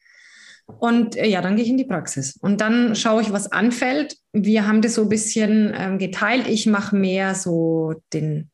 Und 0.66 1.16
äh, 1.16 1.26
ja, 1.26 1.40
dann 1.40 1.56
gehe 1.56 1.64
ich 1.64 1.70
in 1.70 1.78
die 1.78 1.84
Praxis. 1.84 2.36
Und 2.40 2.60
dann 2.60 2.94
schaue 2.94 3.22
ich, 3.22 3.32
was 3.32 3.52
anfällt. 3.52 4.16
Wir 4.32 4.66
haben 4.66 4.82
das 4.82 4.94
so 4.94 5.02
ein 5.02 5.08
bisschen 5.08 5.72
ähm, 5.76 5.98
geteilt. 5.98 6.48
Ich 6.48 6.66
mache 6.66 6.96
mehr 6.96 7.34
so 7.34 7.94
den 8.12 8.50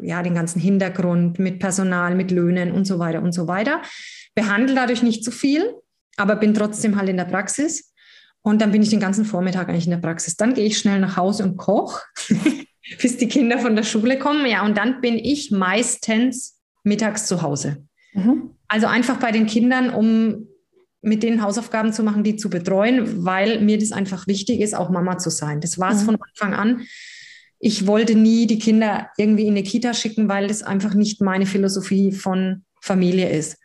ja, 0.00 0.22
den 0.22 0.34
ganzen 0.34 0.60
Hintergrund 0.60 1.38
mit 1.38 1.58
Personal, 1.58 2.14
mit 2.14 2.30
Löhnen 2.30 2.72
und 2.72 2.84
so 2.84 2.98
weiter 2.98 3.22
und 3.22 3.32
so 3.32 3.46
weiter. 3.48 3.82
Behandle 4.34 4.74
dadurch 4.74 5.02
nicht 5.02 5.24
zu 5.24 5.30
viel, 5.30 5.74
aber 6.16 6.36
bin 6.36 6.54
trotzdem 6.54 6.96
halt 6.96 7.08
in 7.08 7.16
der 7.16 7.24
Praxis. 7.24 7.92
Und 8.42 8.60
dann 8.60 8.72
bin 8.72 8.82
ich 8.82 8.90
den 8.90 9.00
ganzen 9.00 9.24
Vormittag 9.24 9.68
eigentlich 9.68 9.86
in 9.86 9.92
der 9.92 9.98
Praxis. 9.98 10.36
Dann 10.36 10.54
gehe 10.54 10.66
ich 10.66 10.78
schnell 10.78 11.00
nach 11.00 11.16
Hause 11.16 11.44
und 11.44 11.56
koche, 11.56 12.02
bis 13.00 13.16
die 13.16 13.28
Kinder 13.28 13.58
von 13.58 13.74
der 13.74 13.84
Schule 13.84 14.18
kommen. 14.18 14.46
Ja, 14.46 14.64
und 14.64 14.76
dann 14.76 15.00
bin 15.00 15.14
ich 15.14 15.50
meistens 15.50 16.60
mittags 16.82 17.26
zu 17.26 17.40
Hause. 17.40 17.86
Mhm. 18.12 18.50
Also 18.68 18.86
einfach 18.86 19.18
bei 19.18 19.32
den 19.32 19.46
Kindern, 19.46 19.90
um 19.90 20.48
mit 21.04 21.22
denen 21.22 21.42
Hausaufgaben 21.42 21.92
zu 21.92 22.02
machen, 22.02 22.24
die 22.24 22.36
zu 22.36 22.50
betreuen, 22.50 23.24
weil 23.24 23.60
mir 23.60 23.78
das 23.78 23.92
einfach 23.92 24.26
wichtig 24.26 24.60
ist, 24.60 24.74
auch 24.74 24.90
Mama 24.90 25.18
zu 25.18 25.30
sein. 25.30 25.60
Das 25.60 25.78
war 25.78 25.92
es 25.92 26.02
mhm. 26.02 26.06
von 26.06 26.18
Anfang 26.20 26.54
an 26.54 26.86
ich 27.66 27.86
wollte 27.86 28.14
nie 28.14 28.46
die 28.46 28.58
Kinder 28.58 29.08
irgendwie 29.16 29.46
in 29.46 29.54
eine 29.54 29.62
Kita 29.62 29.94
schicken, 29.94 30.28
weil 30.28 30.48
das 30.48 30.62
einfach 30.62 30.92
nicht 30.92 31.22
meine 31.22 31.46
Philosophie 31.46 32.12
von 32.12 32.62
Familie 32.82 33.30
ist. 33.30 33.56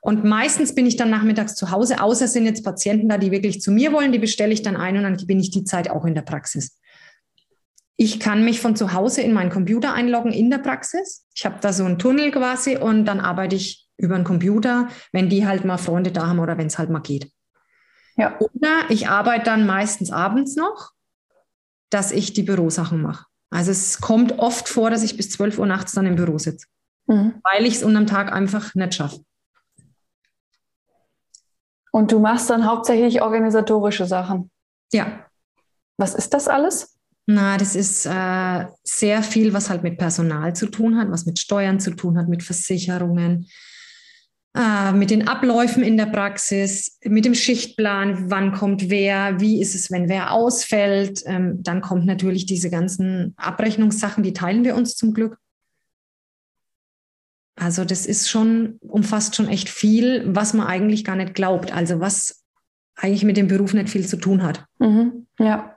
Und 0.00 0.24
meistens 0.24 0.74
bin 0.74 0.86
ich 0.86 0.96
dann 0.96 1.10
nachmittags 1.10 1.54
zu 1.54 1.70
Hause, 1.70 2.00
außer 2.00 2.26
sind 2.26 2.46
jetzt 2.46 2.64
Patienten 2.64 3.06
da, 3.06 3.18
die 3.18 3.30
wirklich 3.30 3.60
zu 3.60 3.70
mir 3.70 3.92
wollen, 3.92 4.12
die 4.12 4.18
bestelle 4.18 4.54
ich 4.54 4.62
dann 4.62 4.76
ein 4.76 4.96
und 4.96 5.02
dann 5.02 5.18
bin 5.26 5.40
ich 5.40 5.50
die 5.50 5.64
Zeit 5.64 5.90
auch 5.90 6.06
in 6.06 6.14
der 6.14 6.22
Praxis. 6.22 6.78
Ich 7.96 8.18
kann 8.18 8.46
mich 8.46 8.60
von 8.60 8.76
zu 8.76 8.94
Hause 8.94 9.20
in 9.20 9.34
meinen 9.34 9.50
Computer 9.50 9.92
einloggen 9.92 10.32
in 10.32 10.48
der 10.48 10.58
Praxis. 10.58 11.26
Ich 11.34 11.44
habe 11.44 11.56
da 11.60 11.74
so 11.74 11.84
einen 11.84 11.98
Tunnel 11.98 12.30
quasi 12.30 12.78
und 12.78 13.04
dann 13.04 13.20
arbeite 13.20 13.56
ich 13.56 13.83
über 14.04 14.14
einen 14.14 14.24
Computer, 14.24 14.88
wenn 15.12 15.28
die 15.28 15.46
halt 15.46 15.64
mal 15.64 15.78
Freunde 15.78 16.12
da 16.12 16.26
haben 16.26 16.38
oder 16.38 16.58
wenn 16.58 16.66
es 16.66 16.78
halt 16.78 16.90
mal 16.90 17.00
geht. 17.00 17.32
Ja. 18.16 18.38
Oder 18.38 18.90
ich 18.90 19.08
arbeite 19.08 19.46
dann 19.46 19.66
meistens 19.66 20.12
abends 20.12 20.54
noch, 20.56 20.92
dass 21.90 22.12
ich 22.12 22.32
die 22.32 22.42
Bürosachen 22.42 23.02
mache. 23.02 23.26
Also 23.50 23.70
es 23.70 24.00
kommt 24.00 24.38
oft 24.38 24.68
vor, 24.68 24.90
dass 24.90 25.02
ich 25.02 25.16
bis 25.16 25.30
12 25.30 25.58
Uhr 25.58 25.66
nachts 25.66 25.92
dann 25.92 26.06
im 26.06 26.16
Büro 26.16 26.38
sitze, 26.38 26.66
mhm. 27.06 27.40
weil 27.42 27.66
ich 27.66 27.76
es 27.76 27.82
unterm 27.82 28.06
Tag 28.06 28.32
einfach 28.32 28.74
nicht 28.74 28.94
schaffe. 28.94 29.20
Und 31.92 32.10
du 32.10 32.18
machst 32.18 32.50
dann 32.50 32.66
hauptsächlich 32.66 33.22
organisatorische 33.22 34.06
Sachen? 34.06 34.50
Ja. 34.92 35.26
Was 35.96 36.14
ist 36.14 36.34
das 36.34 36.48
alles? 36.48 36.98
Na, 37.26 37.56
das 37.56 37.74
ist 37.74 38.04
äh, 38.04 38.66
sehr 38.82 39.22
viel, 39.22 39.52
was 39.54 39.70
halt 39.70 39.82
mit 39.82 39.96
Personal 39.96 40.54
zu 40.54 40.66
tun 40.66 40.98
hat, 40.98 41.10
was 41.10 41.24
mit 41.24 41.38
Steuern 41.38 41.80
zu 41.80 41.92
tun 41.92 42.18
hat, 42.18 42.28
mit 42.28 42.42
Versicherungen, 42.42 43.46
äh, 44.56 44.92
mit 44.92 45.10
den 45.10 45.26
Abläufen 45.26 45.82
in 45.82 45.96
der 45.96 46.06
Praxis, 46.06 46.98
mit 47.04 47.24
dem 47.24 47.34
Schichtplan, 47.34 48.30
wann 48.30 48.52
kommt 48.52 48.88
wer, 48.88 49.40
wie 49.40 49.60
ist 49.60 49.74
es, 49.74 49.90
wenn 49.90 50.08
wer 50.08 50.32
ausfällt. 50.32 51.22
Ähm, 51.26 51.62
dann 51.62 51.80
kommt 51.80 52.06
natürlich 52.06 52.46
diese 52.46 52.70
ganzen 52.70 53.34
Abrechnungssachen, 53.36 54.22
die 54.22 54.32
teilen 54.32 54.64
wir 54.64 54.76
uns 54.76 54.94
zum 54.94 55.12
Glück. 55.12 55.38
Also 57.56 57.84
das 57.84 58.06
ist 58.06 58.28
schon, 58.28 58.78
umfasst 58.80 59.36
schon 59.36 59.48
echt 59.48 59.68
viel, 59.68 60.24
was 60.26 60.54
man 60.54 60.66
eigentlich 60.66 61.04
gar 61.04 61.16
nicht 61.16 61.34
glaubt. 61.34 61.72
Also 61.72 62.00
was 62.00 62.44
eigentlich 62.96 63.24
mit 63.24 63.36
dem 63.36 63.48
Beruf 63.48 63.74
nicht 63.74 63.88
viel 63.88 64.06
zu 64.06 64.16
tun 64.16 64.42
hat. 64.42 64.64
Mhm. 64.78 65.26
Ja. 65.38 65.76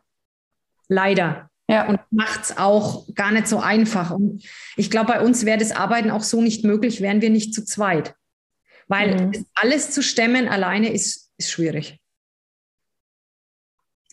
Leider. 0.88 1.50
Ja. 1.68 1.88
Und 1.88 2.00
macht 2.12 2.44
es 2.44 2.58
auch 2.58 3.08
gar 3.14 3.32
nicht 3.32 3.48
so 3.48 3.60
einfach. 3.60 4.12
Und 4.12 4.44
ich 4.76 4.90
glaube, 4.90 5.14
bei 5.14 5.22
uns 5.22 5.46
wäre 5.46 5.58
das 5.58 5.72
Arbeiten 5.72 6.12
auch 6.12 6.24
so 6.24 6.42
nicht 6.42 6.64
möglich, 6.64 7.02
wären 7.02 7.22
wir 7.22 7.30
nicht 7.30 7.54
zu 7.54 7.66
zweit. 7.66 8.16
Weil 8.88 9.28
mhm. 9.28 9.46
alles 9.56 9.92
zu 9.92 10.02
stemmen 10.02 10.48
alleine 10.48 10.92
ist, 10.92 11.32
ist 11.38 11.52
schwierig. 11.52 12.00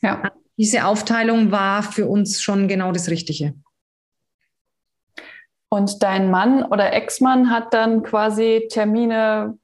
Ja. 0.02 0.32
Diese 0.56 0.84
Aufteilung 0.84 1.50
war 1.50 1.82
für 1.82 2.06
uns 2.06 2.40
schon 2.42 2.68
genau 2.68 2.92
das 2.92 3.08
Richtige. 3.08 3.54
Und 5.68 6.02
dein 6.02 6.30
Mann 6.30 6.62
oder 6.64 6.92
Ex-Mann 6.92 7.50
hat 7.50 7.74
dann 7.74 8.04
quasi 8.04 8.68
Termine 8.70 9.58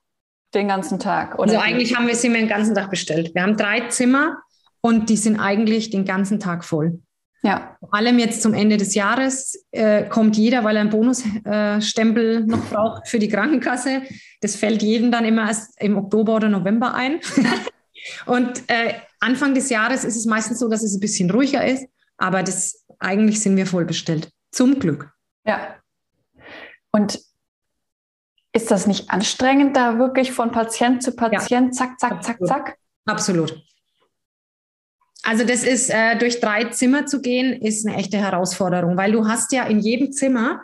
den 0.54 0.66
ganzen 0.66 0.98
Tag, 0.98 1.34
oder? 1.34 1.52
Also 1.52 1.58
eigentlich 1.58 1.94
haben 1.94 2.08
wir 2.08 2.16
sie 2.16 2.32
den 2.32 2.48
ganzen 2.48 2.74
Tag 2.74 2.90
bestellt. 2.90 3.34
Wir 3.34 3.42
haben 3.42 3.56
drei 3.56 3.86
Zimmer 3.88 4.38
und 4.80 5.08
die 5.08 5.16
sind 5.16 5.38
eigentlich 5.38 5.90
den 5.90 6.04
ganzen 6.04 6.40
Tag 6.40 6.64
voll. 6.64 7.00
Ja. 7.42 7.76
Vor 7.80 7.94
allem 7.94 8.18
jetzt 8.18 8.42
zum 8.42 8.52
Ende 8.52 8.76
des 8.76 8.94
Jahres 8.94 9.66
äh, 9.70 10.04
kommt 10.04 10.36
jeder, 10.36 10.62
weil 10.62 10.76
er 10.76 10.82
einen 10.82 10.90
Bonusstempel 10.90 12.36
äh, 12.36 12.40
noch 12.40 12.64
braucht 12.66 13.08
für 13.08 13.18
die 13.18 13.28
Krankenkasse. 13.28 14.02
Das 14.40 14.56
fällt 14.56 14.82
jedem 14.82 15.10
dann 15.10 15.24
immer 15.24 15.48
erst 15.48 15.80
im 15.80 15.96
Oktober 15.96 16.36
oder 16.36 16.48
November 16.48 16.94
ein. 16.94 17.20
und 18.26 18.62
äh, 18.68 18.94
Anfang 19.20 19.54
des 19.54 19.70
Jahres 19.70 20.04
ist 20.04 20.16
es 20.16 20.26
meistens 20.26 20.58
so, 20.58 20.68
dass 20.68 20.82
es 20.82 20.94
ein 20.94 21.00
bisschen 21.00 21.30
ruhiger 21.30 21.64
ist, 21.66 21.86
aber 22.18 22.42
das 22.42 22.84
eigentlich 22.98 23.40
sind 23.40 23.56
wir 23.56 23.66
voll 23.66 23.86
bestellt. 23.86 24.30
Zum 24.50 24.78
Glück. 24.78 25.10
Ja. 25.46 25.76
Und 26.92 27.20
ist 28.52 28.70
das 28.70 28.86
nicht 28.86 29.10
anstrengend, 29.10 29.76
da 29.76 29.98
wirklich 29.98 30.32
von 30.32 30.50
Patient 30.50 31.02
zu 31.02 31.12
Patient, 31.12 31.68
ja. 31.68 31.70
zack, 31.70 32.00
zack, 32.00 32.22
zack, 32.22 32.38
zack? 32.44 32.78
Absolut. 33.06 33.62
Also 35.22 35.44
das 35.44 35.64
ist, 35.64 35.90
äh, 35.90 36.16
durch 36.16 36.40
drei 36.40 36.64
Zimmer 36.64 37.06
zu 37.06 37.20
gehen, 37.20 37.60
ist 37.60 37.86
eine 37.86 37.96
echte 37.96 38.16
Herausforderung, 38.16 38.96
weil 38.96 39.12
du 39.12 39.26
hast 39.26 39.52
ja 39.52 39.64
in 39.64 39.80
jedem 39.80 40.12
Zimmer, 40.12 40.62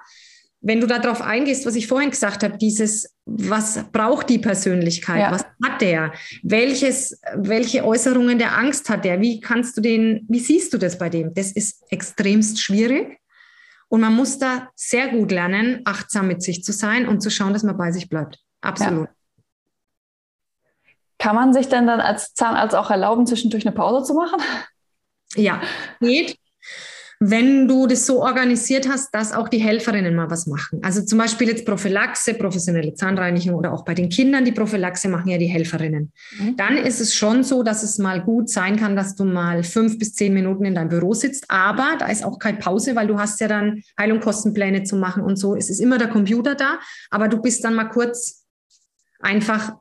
wenn 0.60 0.80
du 0.80 0.86
darauf 0.86 1.20
eingehst, 1.20 1.66
was 1.66 1.76
ich 1.76 1.86
vorhin 1.86 2.10
gesagt 2.10 2.42
habe, 2.42 2.56
dieses, 2.56 3.14
was 3.26 3.84
braucht 3.92 4.30
die 4.30 4.38
Persönlichkeit, 4.38 5.20
ja. 5.20 5.30
was 5.30 5.44
hat 5.62 5.80
der, 5.80 6.12
welches, 6.42 7.20
welche 7.34 7.84
Äußerungen 7.84 8.38
der 8.38 8.56
Angst 8.56 8.88
hat 8.88 9.04
der, 9.04 9.20
wie 9.20 9.40
kannst 9.40 9.76
du 9.76 9.80
den, 9.80 10.24
wie 10.28 10.40
siehst 10.40 10.72
du 10.72 10.78
das 10.78 10.98
bei 10.98 11.10
dem? 11.10 11.34
Das 11.34 11.52
ist 11.52 11.84
extremst 11.90 12.60
schwierig 12.60 13.18
und 13.88 14.00
man 14.00 14.14
muss 14.14 14.38
da 14.38 14.70
sehr 14.74 15.08
gut 15.08 15.30
lernen, 15.30 15.82
achtsam 15.84 16.28
mit 16.28 16.42
sich 16.42 16.64
zu 16.64 16.72
sein 16.72 17.06
und 17.06 17.20
zu 17.20 17.30
schauen, 17.30 17.52
dass 17.52 17.62
man 17.62 17.76
bei 17.76 17.92
sich 17.92 18.08
bleibt. 18.08 18.38
Absolut. 18.62 19.08
Ja. 19.08 19.15
Kann 21.26 21.34
man 21.34 21.52
sich 21.52 21.68
denn 21.68 21.88
dann 21.88 21.98
als 21.98 22.34
Zahnarzt 22.34 22.76
auch 22.76 22.88
erlauben, 22.88 23.26
zwischendurch 23.26 23.66
eine 23.66 23.74
Pause 23.74 24.06
zu 24.06 24.14
machen? 24.14 24.40
Ja, 25.34 25.60
geht. 26.00 26.36
Wenn 27.18 27.66
du 27.66 27.88
das 27.88 28.06
so 28.06 28.22
organisiert 28.22 28.88
hast, 28.88 29.12
dass 29.12 29.32
auch 29.32 29.48
die 29.48 29.58
Helferinnen 29.58 30.14
mal 30.14 30.30
was 30.30 30.46
machen. 30.46 30.78
Also 30.84 31.04
zum 31.04 31.18
Beispiel 31.18 31.48
jetzt 31.48 31.66
Prophylaxe, 31.66 32.34
professionelle 32.34 32.94
Zahnreinigung 32.94 33.56
oder 33.56 33.72
auch 33.72 33.84
bei 33.84 33.94
den 33.94 34.08
Kindern 34.08 34.44
die 34.44 34.52
Prophylaxe 34.52 35.08
machen 35.08 35.28
ja 35.28 35.36
die 35.36 35.48
Helferinnen. 35.48 36.12
Mhm. 36.38 36.56
Dann 36.56 36.76
ist 36.76 37.00
es 37.00 37.12
schon 37.12 37.42
so, 37.42 37.64
dass 37.64 37.82
es 37.82 37.98
mal 37.98 38.22
gut 38.22 38.48
sein 38.48 38.76
kann, 38.76 38.94
dass 38.94 39.16
du 39.16 39.24
mal 39.24 39.64
fünf 39.64 39.98
bis 39.98 40.14
zehn 40.14 40.32
Minuten 40.32 40.64
in 40.64 40.76
deinem 40.76 40.90
Büro 40.90 41.12
sitzt. 41.12 41.46
Aber 41.50 41.96
da 41.98 42.06
ist 42.06 42.24
auch 42.24 42.38
keine 42.38 42.58
Pause, 42.58 42.94
weil 42.94 43.08
du 43.08 43.18
hast 43.18 43.40
ja 43.40 43.48
dann 43.48 43.82
Heil- 43.98 44.12
und 44.12 44.20
Kostenpläne 44.20 44.84
zu 44.84 44.94
machen 44.94 45.24
und 45.24 45.34
so. 45.40 45.56
Es 45.56 45.70
ist 45.70 45.80
immer 45.80 45.98
der 45.98 46.08
Computer 46.08 46.54
da, 46.54 46.78
aber 47.10 47.26
du 47.26 47.42
bist 47.42 47.64
dann 47.64 47.74
mal 47.74 47.86
kurz 47.88 48.44
einfach 49.18 49.72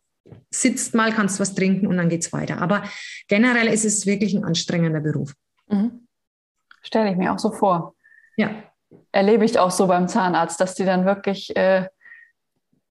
sitzt 0.49 0.95
mal, 0.95 1.11
kannst 1.11 1.39
was 1.39 1.55
trinken 1.55 1.87
und 1.87 1.97
dann 1.97 2.09
geht 2.09 2.21
es 2.21 2.33
weiter. 2.33 2.61
Aber 2.61 2.83
generell 3.27 3.67
ist 3.67 3.85
es 3.85 4.05
wirklich 4.05 4.33
ein 4.33 4.43
anstrengender 4.43 4.99
Beruf. 4.99 5.33
Mhm. 5.67 6.07
Stelle 6.81 7.11
ich 7.11 7.17
mir 7.17 7.33
auch 7.33 7.39
so 7.39 7.51
vor. 7.51 7.95
Ja. 8.37 8.49
Erlebe 9.11 9.45
ich 9.45 9.57
auch 9.59 9.71
so 9.71 9.87
beim 9.87 10.07
Zahnarzt, 10.07 10.59
dass 10.59 10.75
die 10.75 10.85
dann 10.85 11.05
wirklich 11.05 11.55
äh, 11.55 11.87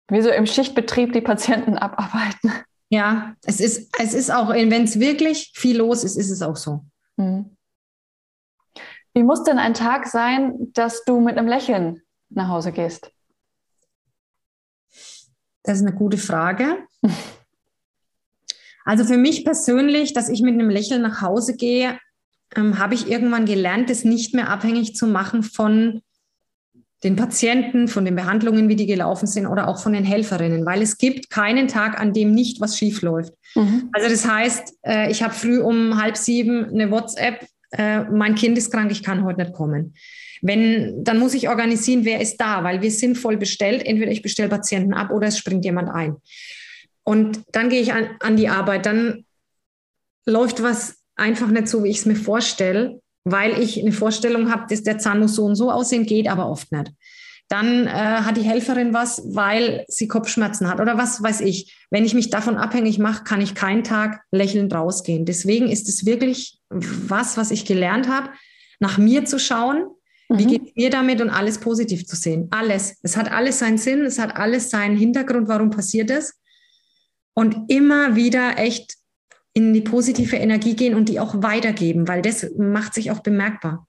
wie 0.10 0.22
so 0.22 0.30
im 0.30 0.46
Schichtbetrieb 0.46 1.14
die 1.14 1.22
Patienten 1.22 1.78
abarbeiten. 1.78 2.52
Ja, 2.90 3.36
es 3.46 3.60
ist, 3.60 3.94
es 4.00 4.14
ist 4.14 4.32
auch, 4.32 4.50
wenn 4.50 4.72
es 4.72 5.00
wirklich 5.00 5.52
viel 5.56 5.78
los 5.78 6.04
ist, 6.04 6.16
ist 6.16 6.32
es 6.32 6.42
auch 6.42 6.56
so. 6.56 6.86
Mhm. 7.18 7.58
Wie 9.14 9.24
muss 9.24 9.44
denn 9.44 9.58
ein 9.58 9.74
Tag 9.74 10.08
sein, 10.08 10.72
dass 10.74 11.04
du 11.04 11.20
mit 11.20 11.38
einem 11.38 11.48
Lächeln 11.48 12.02
nach 12.30 12.50
Hause 12.50 12.72
gehst? 12.72 13.12
Das 15.68 15.80
ist 15.80 15.86
eine 15.86 15.96
gute 15.96 16.18
Frage. 16.18 16.78
Also 18.86 19.04
für 19.04 19.18
mich 19.18 19.44
persönlich, 19.44 20.14
dass 20.14 20.30
ich 20.30 20.42
mit 20.42 20.54
einem 20.54 20.70
Lächeln 20.70 21.02
nach 21.02 21.22
Hause 21.22 21.58
gehe, 21.58 22.00
ähm, 22.56 22.80
habe 22.80 22.94
ich 22.94 23.10
irgendwann 23.10 23.46
gelernt, 23.46 23.90
das 23.90 24.06
nicht 24.06 24.34
mehr 24.34 24.50
abhängig 24.50 24.96
zu 24.96 25.08
machen 25.08 25.44
von 25.44 26.02
den 27.04 27.18
Patienten, 27.18 27.90
von 27.90 28.06
den 28.06 28.16
Behandlungen, 28.16 28.70
wie 28.70 28.78
die 28.78 28.86
gelaufen 28.86 29.28
sind 29.28 29.46
oder 29.46 29.68
auch 29.68 29.78
von 29.78 29.92
den 29.92 30.06
Helferinnen, 30.06 30.66
weil 30.66 30.82
es 30.82 30.98
gibt 30.98 31.30
keinen 31.30 31.68
Tag, 31.68 32.00
an 32.00 32.14
dem 32.14 32.32
nicht 32.32 32.62
was 32.62 32.78
schief 32.78 33.02
läuft. 33.02 33.34
Mhm. 33.54 33.90
Also 33.92 34.10
das 34.10 34.26
heißt, 34.26 34.74
äh, 34.84 35.12
ich 35.12 35.22
habe 35.22 35.34
früh 35.34 35.60
um 35.60 36.02
halb 36.02 36.16
sieben 36.16 36.64
eine 36.70 36.90
WhatsApp, 36.90 37.46
äh, 37.72 38.04
mein 38.04 38.36
Kind 38.36 38.58
ist 38.58 38.72
krank, 38.72 38.90
ich 38.90 39.04
kann 39.04 39.26
heute 39.26 39.42
nicht 39.42 39.54
kommen. 39.54 39.96
Wenn, 40.42 41.04
dann 41.04 41.20
muss 41.20 41.34
ich 41.34 41.50
organisieren, 41.50 42.06
wer 42.06 42.22
ist 42.22 42.38
da, 42.38 42.64
weil 42.64 42.82
wir 42.82 42.92
sind 42.92 43.18
voll 43.18 43.38
bestellt. 43.38 43.86
Entweder 43.86 44.12
ich 44.12 44.22
bestelle 44.22 44.50
Patienten 44.50 44.94
ab 44.94 45.12
oder 45.12 45.28
es 45.28 45.38
springt 45.38 45.66
jemand 45.66 45.90
ein. 45.90 46.16
Und 47.04 47.42
dann 47.52 47.70
gehe 47.70 47.82
ich 47.82 47.94
an, 47.94 48.10
an 48.20 48.36
die 48.36 48.50
Arbeit. 48.50 48.86
Dann 48.86 49.26
läuft 50.26 50.62
was 50.62 50.98
einfach 51.16 51.48
nicht 51.48 51.68
so, 51.68 51.84
wie 51.84 51.90
ich 51.90 52.00
es 52.00 52.06
mir 52.06 52.16
vorstelle, 52.16 53.02
weil 53.24 53.62
ich 53.62 53.80
eine 53.80 53.92
Vorstellung 53.92 54.52
habe, 54.52 54.66
dass 54.70 54.84
der 54.84 55.00
Zahn 55.00 55.20
muss 55.20 55.36
so 55.36 55.46
und 55.46 55.56
so 55.56 55.72
aussehen, 55.72 56.06
geht 56.06 56.28
aber 56.28 56.50
oft 56.50 56.72
nicht. 56.72 56.92
Dann 57.50 57.88
äh, 57.88 57.90
hat 57.90 58.36
die 58.36 58.42
Helferin 58.42 58.94
was, 58.94 59.22
weil 59.26 59.86
sie 59.88 60.10
Kopfschmerzen 60.10 60.68
hat 60.70 60.82
oder 60.82 60.98
was 60.98 61.24
weiß 61.24 61.42
ich. 61.42 61.74
Wenn 61.90 62.04
ich 62.04 62.14
mich 62.14 62.30
davon 62.30 62.58
abhängig 62.58 63.00
mache, 63.00 63.24
kann 63.24 63.40
ich 63.40 63.56
keinen 63.56 63.86
Tag 63.86 64.22
lächelnd 64.32 64.74
rausgehen. 64.74 65.26
Deswegen 65.26 65.70
ist 65.70 65.88
es 65.88 66.06
wirklich 66.06 66.60
was, 66.70 67.38
was 67.38 67.52
ich 67.52 67.66
gelernt 67.66 68.10
habe, 68.10 68.30
nach 68.80 68.98
mir 68.98 69.24
zu 69.24 69.40
schauen 69.40 69.86
wie 70.30 70.46
mhm. 70.46 70.50
geht 70.50 70.68
es 70.68 70.76
mir 70.76 70.90
damit 70.90 71.22
und 71.22 71.30
alles 71.30 71.60
positiv 71.60 72.06
zu 72.06 72.16
sehen? 72.16 72.48
Alles. 72.52 72.98
Es 73.02 73.16
hat 73.16 73.32
alles 73.32 73.60
seinen 73.60 73.78
Sinn, 73.78 74.06
es 74.06 74.20
hat 74.20 74.36
alles 74.36 74.70
seinen 74.70 74.98
Hintergrund, 74.98 75.48
warum 75.48 75.70
passiert 75.70 76.10
es. 76.10 76.40
Und 77.34 77.72
immer 77.72 78.16
wieder 78.16 78.58
echt 78.58 78.96
in 79.54 79.74
die 79.74 79.82
positive 79.82 80.36
Energie 80.36 80.76
gehen 80.76 80.96
und 80.96 81.10
die 81.10 81.20
auch 81.20 81.42
weitergeben, 81.42 82.08
weil 82.08 82.22
das 82.22 82.46
macht 82.58 82.94
sich 82.94 83.12
auch 83.12 83.20
bemerkbar. 83.20 83.88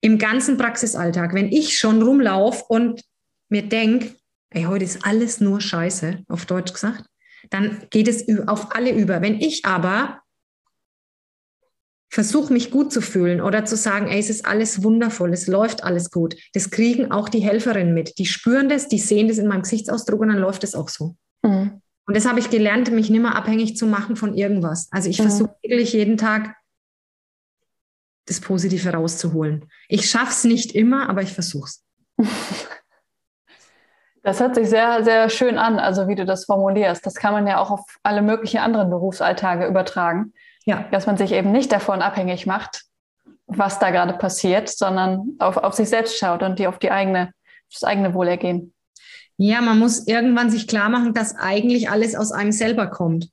Im 0.00 0.18
ganzen 0.18 0.56
Praxisalltag, 0.56 1.34
wenn 1.34 1.50
ich 1.50 1.78
schon 1.78 2.02
rumlaufe 2.02 2.64
und 2.68 3.02
mir 3.48 3.62
denke, 3.68 4.14
ey, 4.50 4.64
heute 4.64 4.84
ist 4.84 5.04
alles 5.04 5.40
nur 5.40 5.60
Scheiße, 5.60 6.24
auf 6.28 6.46
Deutsch 6.46 6.72
gesagt, 6.72 7.04
dann 7.50 7.82
geht 7.90 8.08
es 8.08 8.26
auf 8.46 8.74
alle 8.74 8.92
über. 8.92 9.20
Wenn 9.22 9.40
ich 9.40 9.64
aber 9.64 10.20
versuche 12.10 12.52
mich 12.52 12.70
gut 12.70 12.92
zu 12.92 13.00
fühlen 13.00 13.40
oder 13.40 13.64
zu 13.64 13.76
sagen, 13.76 14.08
ey, 14.08 14.18
es 14.18 14.30
ist 14.30 14.46
alles 14.46 14.82
wundervoll, 14.82 15.32
es 15.32 15.46
läuft 15.46 15.84
alles 15.84 16.10
gut. 16.10 16.36
Das 16.54 16.70
kriegen 16.70 17.10
auch 17.10 17.28
die 17.28 17.40
Helferinnen 17.40 17.92
mit. 17.92 18.18
Die 18.18 18.26
spüren 18.26 18.68
das, 18.68 18.88
die 18.88 18.98
sehen 18.98 19.28
das 19.28 19.38
in 19.38 19.46
meinem 19.46 19.62
Gesichtsausdruck 19.62 20.20
und 20.20 20.28
dann 20.28 20.38
läuft 20.38 20.64
es 20.64 20.74
auch 20.74 20.88
so. 20.88 21.16
Mhm. 21.42 21.82
Und 22.06 22.16
das 22.16 22.26
habe 22.26 22.40
ich 22.40 22.48
gelernt, 22.48 22.90
mich 22.90 23.10
nicht 23.10 23.20
mehr 23.20 23.36
abhängig 23.36 23.76
zu 23.76 23.86
machen 23.86 24.16
von 24.16 24.34
irgendwas. 24.34 24.88
Also 24.90 25.10
ich 25.10 25.18
mhm. 25.18 25.24
versuche 25.24 25.54
wirklich 25.62 25.92
jeden 25.92 26.16
Tag 26.16 26.56
das 28.24 28.40
Positive 28.40 28.90
rauszuholen. 28.90 29.66
Ich 29.88 30.08
schaffe 30.08 30.30
es 30.30 30.44
nicht 30.44 30.74
immer, 30.74 31.08
aber 31.08 31.22
ich 31.22 31.32
versuche 31.32 31.68
es. 31.68 31.84
Das 34.24 34.40
hört 34.40 34.56
sich 34.56 34.68
sehr, 34.68 35.04
sehr 35.04 35.30
schön 35.30 35.56
an, 35.56 35.78
also 35.78 36.06
wie 36.06 36.14
du 36.14 36.26
das 36.26 36.44
formulierst. 36.44 37.06
Das 37.06 37.14
kann 37.14 37.32
man 37.32 37.46
ja 37.46 37.60
auch 37.60 37.70
auf 37.70 37.80
alle 38.02 38.20
möglichen 38.20 38.58
anderen 38.58 38.90
Berufsalltage 38.90 39.66
übertragen. 39.66 40.34
Ja. 40.68 40.86
Dass 40.90 41.06
man 41.06 41.16
sich 41.16 41.32
eben 41.32 41.50
nicht 41.50 41.72
davon 41.72 42.02
abhängig 42.02 42.44
macht, 42.44 42.82
was 43.46 43.78
da 43.78 43.88
gerade 43.88 44.12
passiert, 44.12 44.68
sondern 44.68 45.36
auf, 45.38 45.56
auf 45.56 45.72
sich 45.72 45.88
selbst 45.88 46.18
schaut 46.18 46.42
und 46.42 46.58
die 46.58 46.66
auf 46.66 46.78
die 46.78 46.90
eigene, 46.90 47.32
das 47.72 47.84
eigene 47.84 48.12
Wohlergehen. 48.12 48.74
Ja, 49.38 49.62
man 49.62 49.78
muss 49.78 50.06
irgendwann 50.06 50.50
sich 50.50 50.68
klar 50.68 50.90
machen, 50.90 51.14
dass 51.14 51.34
eigentlich 51.36 51.88
alles 51.88 52.14
aus 52.14 52.32
einem 52.32 52.52
selber 52.52 52.88
kommt. 52.88 53.30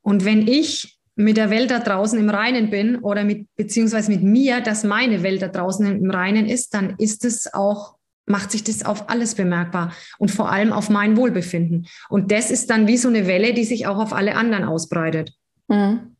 Und 0.00 0.24
wenn 0.24 0.46
ich 0.46 0.96
mit 1.16 1.36
der 1.36 1.50
Welt 1.50 1.72
da 1.72 1.80
draußen 1.80 2.20
im 2.20 2.30
Reinen 2.30 2.70
bin 2.70 2.98
oder 2.98 3.24
mit, 3.24 3.48
beziehungsweise 3.56 4.12
mit 4.12 4.22
mir, 4.22 4.60
dass 4.60 4.84
meine 4.84 5.24
Welt 5.24 5.42
da 5.42 5.48
draußen 5.48 5.84
im 5.86 6.10
Reinen 6.12 6.46
ist, 6.46 6.72
dann 6.72 6.94
ist 6.98 7.24
es 7.24 7.52
auch, 7.52 7.96
macht 8.26 8.52
sich 8.52 8.62
das 8.62 8.84
auf 8.84 9.10
alles 9.10 9.34
bemerkbar 9.34 9.92
und 10.18 10.30
vor 10.30 10.52
allem 10.52 10.72
auf 10.72 10.88
mein 10.88 11.16
Wohlbefinden. 11.16 11.88
Und 12.08 12.30
das 12.30 12.52
ist 12.52 12.70
dann 12.70 12.86
wie 12.86 12.96
so 12.96 13.08
eine 13.08 13.26
Welle, 13.26 13.54
die 13.54 13.64
sich 13.64 13.88
auch 13.88 13.98
auf 13.98 14.12
alle 14.12 14.36
anderen 14.36 14.62
ausbreitet. 14.62 15.32
Mhm. 15.66 16.15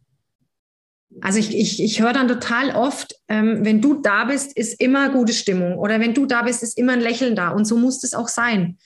Also 1.20 1.38
ich, 1.38 1.56
ich, 1.56 1.82
ich 1.82 2.02
höre 2.02 2.12
dann 2.12 2.28
total 2.28 2.74
oft, 2.74 3.14
ähm, 3.28 3.64
wenn 3.64 3.80
du 3.80 3.94
da 3.94 4.24
bist, 4.24 4.56
ist 4.56 4.80
immer 4.80 5.10
gute 5.10 5.32
Stimmung 5.32 5.78
oder 5.78 6.00
wenn 6.00 6.14
du 6.14 6.26
da 6.26 6.42
bist, 6.42 6.62
ist 6.62 6.76
immer 6.76 6.92
ein 6.92 7.00
Lächeln 7.00 7.34
da 7.36 7.50
und 7.50 7.64
so 7.64 7.76
muss 7.76 8.04
es 8.04 8.14
auch 8.14 8.28
sein. 8.28 8.78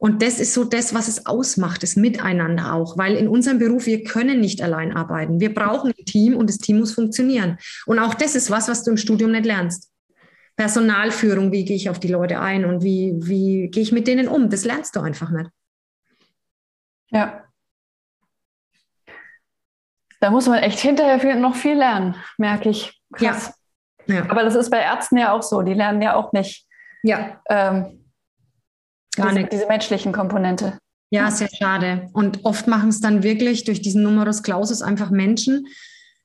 Und 0.00 0.22
das 0.22 0.38
ist 0.38 0.54
so 0.54 0.62
das, 0.62 0.94
was 0.94 1.08
es 1.08 1.26
ausmacht, 1.26 1.82
das 1.82 1.96
Miteinander 1.96 2.72
auch, 2.72 2.96
weil 2.96 3.16
in 3.16 3.26
unserem 3.26 3.58
Beruf, 3.58 3.86
wir 3.86 4.04
können 4.04 4.38
nicht 4.38 4.62
allein 4.62 4.96
arbeiten. 4.96 5.40
Wir 5.40 5.52
brauchen 5.52 5.92
ein 5.96 6.04
Team 6.04 6.36
und 6.36 6.48
das 6.48 6.58
Team 6.58 6.78
muss 6.78 6.92
funktionieren. 6.92 7.58
Und 7.84 7.98
auch 7.98 8.14
das 8.14 8.36
ist 8.36 8.48
was, 8.48 8.68
was 8.68 8.84
du 8.84 8.92
im 8.92 8.96
Studium 8.96 9.32
nicht 9.32 9.46
lernst. 9.46 9.90
Personalführung, 10.56 11.50
wie 11.50 11.64
gehe 11.64 11.76
ich 11.76 11.90
auf 11.90 11.98
die 11.98 12.08
Leute 12.08 12.40
ein 12.40 12.64
und 12.64 12.82
wie, 12.82 13.14
wie 13.16 13.68
gehe 13.70 13.82
ich 13.82 13.92
mit 13.92 14.06
denen 14.06 14.28
um, 14.28 14.50
das 14.50 14.64
lernst 14.64 14.94
du 14.94 15.00
einfach 15.00 15.30
nicht. 15.30 15.50
Ja, 17.10 17.47
da 20.20 20.30
muss 20.30 20.46
man 20.46 20.58
echt 20.58 20.78
hinterher 20.80 21.36
noch 21.36 21.56
viel 21.56 21.76
lernen, 21.76 22.16
merke 22.36 22.70
ich. 22.70 23.00
Krass. 23.12 23.52
Ja. 24.06 24.16
ja. 24.16 24.30
Aber 24.30 24.42
das 24.42 24.54
ist 24.54 24.70
bei 24.70 24.80
Ärzten 24.80 25.16
ja 25.16 25.32
auch 25.32 25.42
so. 25.42 25.62
Die 25.62 25.74
lernen 25.74 26.02
ja 26.02 26.14
auch 26.14 26.32
nicht. 26.32 26.66
Ja. 27.02 27.40
Ähm, 27.48 28.04
Gar 29.16 29.28
diese, 29.28 29.40
nicht. 29.40 29.52
diese 29.52 29.66
menschlichen 29.66 30.12
Komponente. 30.12 30.78
Ja, 31.10 31.30
sehr 31.30 31.48
schade. 31.48 32.08
Und 32.12 32.44
oft 32.44 32.66
machen 32.66 32.90
es 32.90 33.00
dann 33.00 33.22
wirklich 33.22 33.64
durch 33.64 33.80
diesen 33.80 34.02
Numerus 34.02 34.42
Clausus 34.42 34.82
einfach 34.82 35.10
Menschen, 35.10 35.66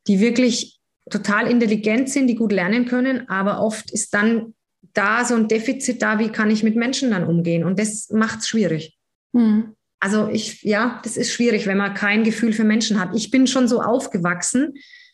die 0.07 0.19
wirklich 0.19 0.79
total 1.09 1.47
intelligent 1.47 2.09
sind, 2.09 2.27
die 2.27 2.35
gut 2.35 2.51
lernen 2.51 2.85
können, 2.85 3.29
aber 3.29 3.61
oft 3.61 3.91
ist 3.91 4.13
dann 4.13 4.53
da 4.93 5.25
so 5.25 5.35
ein 5.35 5.47
Defizit 5.47 6.01
da, 6.01 6.19
wie 6.19 6.29
kann 6.29 6.51
ich 6.51 6.63
mit 6.63 6.75
Menschen 6.75 7.11
dann 7.11 7.25
umgehen? 7.25 7.63
Und 7.63 7.79
das 7.79 8.09
macht 8.09 8.39
es 8.39 8.47
schwierig. 8.47 8.97
Mhm. 9.31 9.75
Also 10.03 10.27
ich, 10.27 10.61
ja, 10.63 10.99
das 11.05 11.15
ist 11.15 11.31
schwierig, 11.31 11.65
wenn 11.65 11.77
man 11.77 11.93
kein 11.93 12.25
Gefühl 12.25 12.51
für 12.51 12.65
Menschen 12.65 12.99
hat. 12.99 13.15
Ich 13.15 13.31
bin 13.31 13.47
schon 13.47 13.69
so 13.69 13.81
aufgewachsen, 13.81 14.73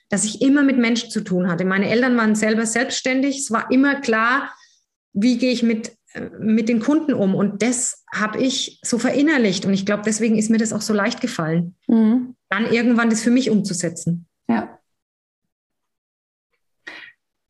dass 0.10 0.26
ich 0.26 0.42
immer 0.42 0.64
mit 0.64 0.80
Menschen 0.80 1.12
zu 1.12 1.22
tun 1.22 1.48
hatte. 1.48 1.64
Meine 1.64 1.88
Eltern 1.88 2.18
waren 2.18 2.34
selber 2.34 2.66
selbstständig. 2.66 3.38
Es 3.38 3.52
war 3.52 3.70
immer 3.70 4.02
klar, 4.02 4.52
wie 5.14 5.38
gehe 5.38 5.52
ich 5.52 5.62
mit, 5.62 5.96
äh, 6.14 6.32
mit 6.40 6.70
den 6.70 6.80
Kunden 6.80 7.14
um. 7.14 7.36
Und 7.36 7.62
das 7.62 8.04
habe 8.12 8.40
ich 8.40 8.80
so 8.82 8.98
verinnerlicht. 8.98 9.64
Und 9.64 9.76
ich 9.76 9.86
glaube, 9.86 10.02
deswegen 10.04 10.40
ist 10.40 10.50
mir 10.50 10.58
das 10.58 10.74
auch 10.74 10.82
so 10.82 10.96
leicht 10.96 11.22
gefallen, 11.22 11.76
mhm. 11.86 12.36
dann 12.50 12.66
irgendwann 12.66 13.12
das 13.12 13.22
für 13.22 13.30
mich 13.30 13.52
umzusetzen. 13.52 14.28
Ja. 14.48 14.80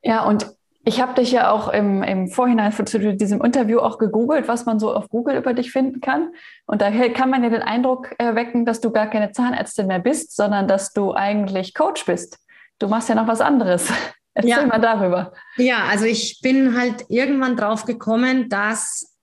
Ja, 0.04 0.26
und 0.26 0.46
ich 0.90 1.00
habe 1.00 1.14
dich 1.14 1.32
ja 1.32 1.52
auch 1.52 1.72
im, 1.72 2.02
im 2.02 2.30
Vorhinein 2.30 2.74
zu 2.74 3.00
diesem 3.16 3.44
Interview 3.44 3.78
auch 3.78 4.00
gegoogelt, 4.00 4.48
was 4.48 4.66
man 4.66 4.80
so 4.80 4.92
auf 4.92 5.08
Google 5.08 5.38
über 5.38 5.54
dich 5.54 5.72
finden 5.72 6.02
kann. 6.02 6.34
Und 6.66 6.82
da 6.82 6.90
kann 7.10 7.30
man 7.30 7.44
ja 7.44 7.50
den 7.52 7.62
Eindruck 7.62 8.16
erwecken, 8.18 8.66
dass 8.66 8.82
du 8.82 8.90
gar 8.90 9.08
keine 9.08 9.32
Zahnärztin 9.32 9.86
mehr 9.86 10.00
bist, 10.00 10.36
sondern 10.36 10.68
dass 10.68 10.92
du 10.92 11.14
eigentlich 11.14 11.76
Coach 11.76 12.08
bist. 12.08 12.40
Du 12.80 12.88
machst 12.88 13.08
ja 13.08 13.14
noch 13.14 13.28
was 13.28 13.40
anderes. 13.40 13.88
Erzähl 14.34 14.50
ja. 14.50 14.66
mal 14.66 14.82
darüber. 14.82 15.32
Ja, 15.58 15.86
also 15.90 16.06
ich 16.06 16.40
bin 16.42 16.76
halt 16.76 17.06
irgendwann 17.08 17.56
drauf 17.56 17.86
gekommen, 17.86 18.50
dass 18.50 19.16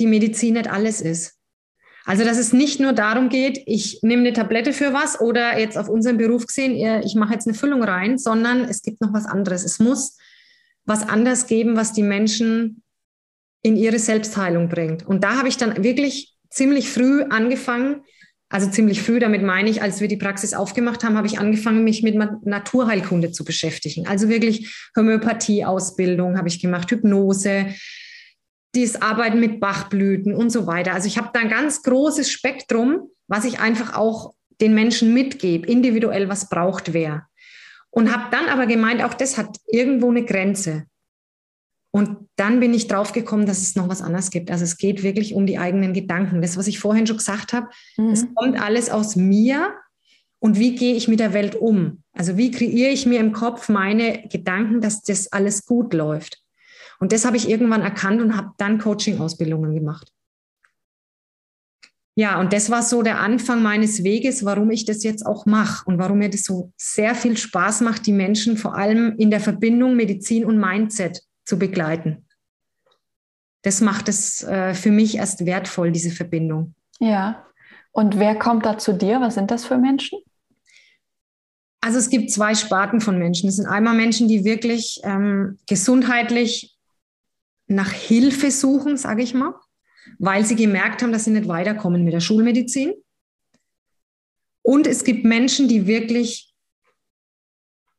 die 0.00 0.06
Medizin 0.06 0.54
nicht 0.54 0.70
alles 0.70 1.02
ist. 1.02 1.38
Also, 2.06 2.24
dass 2.24 2.38
es 2.38 2.54
nicht 2.54 2.80
nur 2.80 2.94
darum 2.94 3.28
geht, 3.28 3.62
ich 3.66 4.00
nehme 4.02 4.22
eine 4.22 4.32
Tablette 4.32 4.72
für 4.72 4.94
was 4.94 5.20
oder 5.20 5.58
jetzt 5.58 5.76
auf 5.76 5.88
unseren 5.88 6.16
Beruf 6.16 6.46
gesehen, 6.46 6.74
ich 7.04 7.14
mache 7.14 7.34
jetzt 7.34 7.46
eine 7.46 7.54
Füllung 7.54 7.84
rein, 7.84 8.16
sondern 8.16 8.64
es 8.64 8.80
gibt 8.82 9.02
noch 9.02 9.12
was 9.12 9.26
anderes. 9.26 9.64
Es 9.64 9.78
muss 9.78 10.16
was 10.84 11.08
anders 11.08 11.46
geben, 11.46 11.76
was 11.76 11.92
die 11.92 12.02
Menschen 12.02 12.82
in 13.62 13.76
ihre 13.76 13.98
Selbstheilung 13.98 14.68
bringt. 14.68 15.06
Und 15.06 15.22
da 15.22 15.36
habe 15.38 15.48
ich 15.48 15.56
dann 15.56 15.82
wirklich 15.84 16.34
ziemlich 16.50 16.90
früh 16.90 17.22
angefangen, 17.22 18.02
also 18.52 18.68
ziemlich 18.68 19.00
früh, 19.00 19.18
damit 19.18 19.42
meine 19.42 19.70
ich, 19.70 19.80
als 19.80 20.02
wir 20.02 20.08
die 20.08 20.18
Praxis 20.18 20.52
aufgemacht 20.52 21.04
haben, 21.04 21.16
habe 21.16 21.26
ich 21.26 21.38
angefangen, 21.38 21.84
mich 21.84 22.02
mit 22.02 22.14
Naturheilkunde 22.44 23.32
zu 23.32 23.44
beschäftigen. 23.44 24.06
Also 24.06 24.28
wirklich 24.28 24.90
Homöopathie-Ausbildung 24.94 26.36
habe 26.36 26.48
ich 26.48 26.60
gemacht, 26.60 26.90
Hypnose, 26.90 27.68
das 28.74 29.00
Arbeiten 29.00 29.40
mit 29.40 29.58
Bachblüten 29.58 30.34
und 30.34 30.50
so 30.50 30.66
weiter. 30.66 30.92
Also 30.92 31.06
ich 31.06 31.16
habe 31.16 31.30
da 31.32 31.40
ein 31.40 31.48
ganz 31.48 31.82
großes 31.82 32.30
Spektrum, 32.30 33.08
was 33.26 33.46
ich 33.46 33.58
einfach 33.58 33.94
auch 33.94 34.34
den 34.60 34.74
Menschen 34.74 35.14
mitgebe, 35.14 35.66
individuell, 35.66 36.28
was 36.28 36.50
braucht 36.50 36.92
wer. 36.92 37.26
Und 37.94 38.12
habe 38.12 38.30
dann 38.30 38.48
aber 38.48 38.66
gemeint, 38.66 39.04
auch 39.04 39.14
das 39.14 39.36
hat 39.36 39.58
irgendwo 39.66 40.10
eine 40.10 40.24
Grenze. 40.24 40.86
Und 41.90 42.16
dann 42.36 42.58
bin 42.58 42.72
ich 42.72 42.88
drauf 42.88 43.12
gekommen, 43.12 43.44
dass 43.44 43.60
es 43.60 43.76
noch 43.76 43.88
was 43.88 44.00
anderes 44.00 44.30
gibt. 44.30 44.50
Also 44.50 44.64
es 44.64 44.78
geht 44.78 45.02
wirklich 45.02 45.34
um 45.34 45.44
die 45.44 45.58
eigenen 45.58 45.92
Gedanken. 45.92 46.40
Das, 46.40 46.56
was 46.56 46.66
ich 46.66 46.78
vorhin 46.78 47.06
schon 47.06 47.18
gesagt 47.18 47.52
habe, 47.52 47.68
mhm. 47.98 48.10
es 48.10 48.26
kommt 48.34 48.58
alles 48.58 48.88
aus 48.88 49.14
mir. 49.14 49.74
Und 50.38 50.58
wie 50.58 50.74
gehe 50.74 50.94
ich 50.94 51.06
mit 51.06 51.20
der 51.20 51.34
Welt 51.34 51.54
um? 51.54 52.02
Also 52.14 52.38
wie 52.38 52.50
kreiere 52.50 52.90
ich 52.90 53.04
mir 53.04 53.20
im 53.20 53.32
Kopf 53.32 53.68
meine 53.68 54.26
Gedanken, 54.26 54.80
dass 54.80 55.02
das 55.02 55.30
alles 55.30 55.66
gut 55.66 55.92
läuft? 55.92 56.42
Und 56.98 57.12
das 57.12 57.26
habe 57.26 57.36
ich 57.36 57.48
irgendwann 57.48 57.82
erkannt 57.82 58.22
und 58.22 58.36
habe 58.36 58.52
dann 58.56 58.78
Coaching-Ausbildungen 58.78 59.74
gemacht. 59.74 60.10
Ja, 62.14 62.38
und 62.38 62.52
das 62.52 62.68
war 62.70 62.82
so 62.82 63.02
der 63.02 63.20
Anfang 63.20 63.62
meines 63.62 64.04
Weges, 64.04 64.44
warum 64.44 64.70
ich 64.70 64.84
das 64.84 65.02
jetzt 65.02 65.24
auch 65.24 65.46
mache 65.46 65.84
und 65.86 65.98
warum 65.98 66.18
mir 66.18 66.28
das 66.28 66.42
so 66.44 66.70
sehr 66.76 67.14
viel 67.14 67.38
Spaß 67.38 67.80
macht, 67.80 68.06
die 68.06 68.12
Menschen 68.12 68.58
vor 68.58 68.76
allem 68.76 69.16
in 69.16 69.30
der 69.30 69.40
Verbindung 69.40 69.96
Medizin 69.96 70.44
und 70.44 70.58
Mindset 70.58 71.22
zu 71.46 71.58
begleiten. 71.58 72.26
Das 73.62 73.80
macht 73.80 74.08
es 74.08 74.42
äh, 74.42 74.74
für 74.74 74.90
mich 74.90 75.16
erst 75.16 75.46
wertvoll, 75.46 75.90
diese 75.90 76.10
Verbindung. 76.10 76.74
Ja. 76.98 77.46
Und 77.92 78.18
wer 78.18 78.38
kommt 78.38 78.66
da 78.66 78.76
zu 78.76 78.92
dir? 78.92 79.20
Was 79.20 79.34
sind 79.34 79.50
das 79.50 79.64
für 79.64 79.78
Menschen? 79.78 80.18
Also 81.80 81.98
es 81.98 82.10
gibt 82.10 82.30
zwei 82.30 82.54
Sparten 82.54 83.00
von 83.00 83.18
Menschen. 83.18 83.48
Es 83.48 83.56
sind 83.56 83.66
einmal 83.66 83.94
Menschen, 83.94 84.28
die 84.28 84.44
wirklich 84.44 85.00
ähm, 85.02 85.58
gesundheitlich 85.66 86.76
nach 87.68 87.90
Hilfe 87.90 88.50
suchen, 88.50 88.96
sage 88.96 89.22
ich 89.22 89.32
mal 89.32 89.54
weil 90.18 90.44
sie 90.44 90.56
gemerkt 90.56 91.02
haben, 91.02 91.12
dass 91.12 91.24
sie 91.24 91.30
nicht 91.30 91.48
weiterkommen 91.48 92.04
mit 92.04 92.12
der 92.12 92.20
Schulmedizin. 92.20 92.92
Und 94.62 94.86
es 94.86 95.04
gibt 95.04 95.24
Menschen, 95.24 95.68
die 95.68 95.86
wirklich 95.86 96.52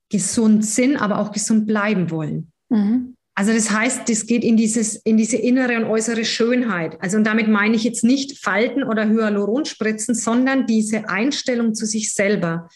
gesund 0.09 0.65
sind, 0.65 0.95
aber 0.97 1.19
auch 1.19 1.31
gesund 1.31 1.67
bleiben 1.67 2.11
wollen. 2.11 2.51
Mhm. 2.69 3.15
Also 3.35 3.51
das 3.51 3.71
heißt, 3.71 4.07
das 4.07 4.27
geht 4.27 4.43
in, 4.43 4.57
dieses, 4.57 4.95
in 4.97 5.17
diese 5.17 5.37
innere 5.37 5.75
und 5.77 5.85
äußere 5.85 6.23
Schönheit. 6.23 7.01
Also 7.01 7.17
und 7.17 7.23
damit 7.23 7.47
meine 7.47 7.75
ich 7.75 7.83
jetzt 7.83 8.03
nicht 8.03 8.37
Falten 8.37 8.83
oder 8.83 9.09
Hyaluronspritzen, 9.09 10.13
sondern 10.13 10.67
diese 10.67 11.09
Einstellung 11.09 11.73
zu 11.73 11.87
sich 11.87 12.13
selber 12.13 12.69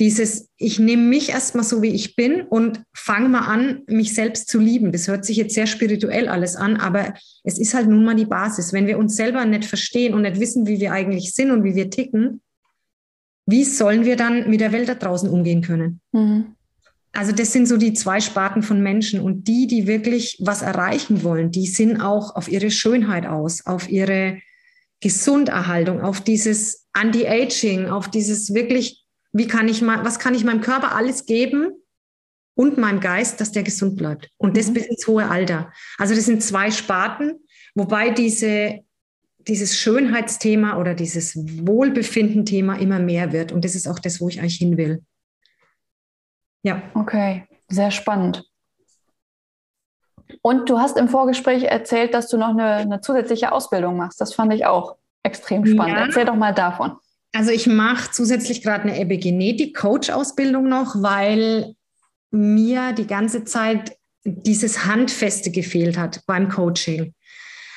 dieses, 0.00 0.48
ich 0.56 0.78
nehme 0.78 1.02
mich 1.02 1.30
erstmal 1.30 1.64
so, 1.64 1.82
wie 1.82 1.88
ich 1.88 2.14
bin 2.14 2.42
und 2.42 2.82
fange 2.94 3.28
mal 3.28 3.46
an, 3.46 3.82
mich 3.88 4.14
selbst 4.14 4.48
zu 4.48 4.60
lieben. 4.60 4.92
Das 4.92 5.08
hört 5.08 5.24
sich 5.24 5.36
jetzt 5.36 5.54
sehr 5.54 5.66
spirituell 5.66 6.28
alles 6.28 6.54
an, 6.54 6.76
aber 6.76 7.14
es 7.42 7.58
ist 7.58 7.74
halt 7.74 7.88
nun 7.88 8.04
mal 8.04 8.14
die 8.14 8.26
Basis. 8.26 8.72
Wenn 8.72 8.86
wir 8.86 8.98
uns 8.98 9.16
selber 9.16 9.44
nicht 9.44 9.64
verstehen 9.64 10.14
und 10.14 10.22
nicht 10.22 10.38
wissen, 10.38 10.66
wie 10.66 10.78
wir 10.78 10.92
eigentlich 10.92 11.34
sind 11.34 11.50
und 11.50 11.64
wie 11.64 11.74
wir 11.74 11.90
ticken, 11.90 12.40
wie 13.46 13.64
sollen 13.64 14.04
wir 14.04 14.16
dann 14.16 14.48
mit 14.48 14.60
der 14.60 14.72
Welt 14.72 14.88
da 14.88 14.94
draußen 14.94 15.28
umgehen 15.28 15.62
können? 15.62 16.00
Mhm. 16.12 16.54
Also 17.12 17.32
das 17.32 17.52
sind 17.52 17.66
so 17.66 17.76
die 17.76 17.94
zwei 17.94 18.20
Sparten 18.20 18.62
von 18.62 18.82
Menschen 18.82 19.20
und 19.20 19.48
die, 19.48 19.66
die 19.66 19.86
wirklich 19.86 20.36
was 20.40 20.62
erreichen 20.62 21.24
wollen, 21.24 21.50
die 21.50 21.66
sind 21.66 22.00
auch 22.00 22.36
auf 22.36 22.48
ihre 22.48 22.70
Schönheit 22.70 23.26
aus, 23.26 23.66
auf 23.66 23.88
ihre 23.88 24.38
Gesunderhaltung, 25.00 26.02
auf 26.02 26.20
dieses 26.20 26.86
Anti-Aging, 26.92 27.86
auf 27.86 28.08
dieses 28.10 28.54
wirklich 28.54 29.07
wie 29.38 29.46
kann 29.46 29.68
ich 29.68 29.80
mal, 29.82 30.04
was 30.04 30.18
kann 30.18 30.34
ich 30.34 30.44
meinem 30.44 30.60
Körper 30.60 30.94
alles 30.94 31.24
geben 31.24 31.72
und 32.54 32.76
meinem 32.76 33.00
Geist, 33.00 33.40
dass 33.40 33.52
der 33.52 33.62
gesund 33.62 33.96
bleibt? 33.96 34.30
Und 34.36 34.56
das 34.56 34.68
mhm. 34.68 34.74
bis 34.74 34.86
ins 34.86 35.06
hohe 35.06 35.28
Alter. 35.28 35.72
Also 35.96 36.14
das 36.14 36.26
sind 36.26 36.42
zwei 36.42 36.70
Sparten, 36.70 37.46
wobei 37.74 38.10
diese, 38.10 38.80
dieses 39.38 39.78
Schönheitsthema 39.78 40.78
oder 40.78 40.94
dieses 40.94 41.36
Wohlbefinden-Thema 41.36 42.78
immer 42.78 42.98
mehr 42.98 43.32
wird. 43.32 43.52
Und 43.52 43.64
das 43.64 43.74
ist 43.74 43.86
auch 43.86 43.98
das, 43.98 44.20
wo 44.20 44.28
ich 44.28 44.40
eigentlich 44.40 44.56
hin 44.56 44.76
will. 44.76 45.04
Ja. 46.62 46.82
Okay, 46.94 47.46
sehr 47.68 47.90
spannend. 47.90 48.44
Und 50.42 50.68
du 50.68 50.78
hast 50.78 50.98
im 50.98 51.08
Vorgespräch 51.08 51.62
erzählt, 51.64 52.12
dass 52.12 52.28
du 52.28 52.36
noch 52.36 52.50
eine, 52.50 52.64
eine 52.64 53.00
zusätzliche 53.00 53.52
Ausbildung 53.52 53.96
machst. 53.96 54.20
Das 54.20 54.34
fand 54.34 54.52
ich 54.52 54.66
auch 54.66 54.96
extrem 55.22 55.64
spannend. 55.64 55.96
Ja. 55.96 56.04
Erzähl 56.06 56.24
doch 56.24 56.34
mal 56.34 56.52
davon. 56.52 56.98
Also 57.32 57.50
ich 57.50 57.66
mache 57.66 58.10
zusätzlich 58.10 58.62
gerade 58.62 58.84
eine 58.84 58.98
Epigenetik-Coach-Ausbildung 58.98 60.68
noch, 60.68 61.02
weil 61.02 61.74
mir 62.30 62.92
die 62.92 63.06
ganze 63.06 63.44
Zeit 63.44 63.96
dieses 64.24 64.84
Handfeste 64.86 65.50
gefehlt 65.50 65.96
hat 65.96 66.22
beim 66.26 66.48
Coaching. 66.48 67.14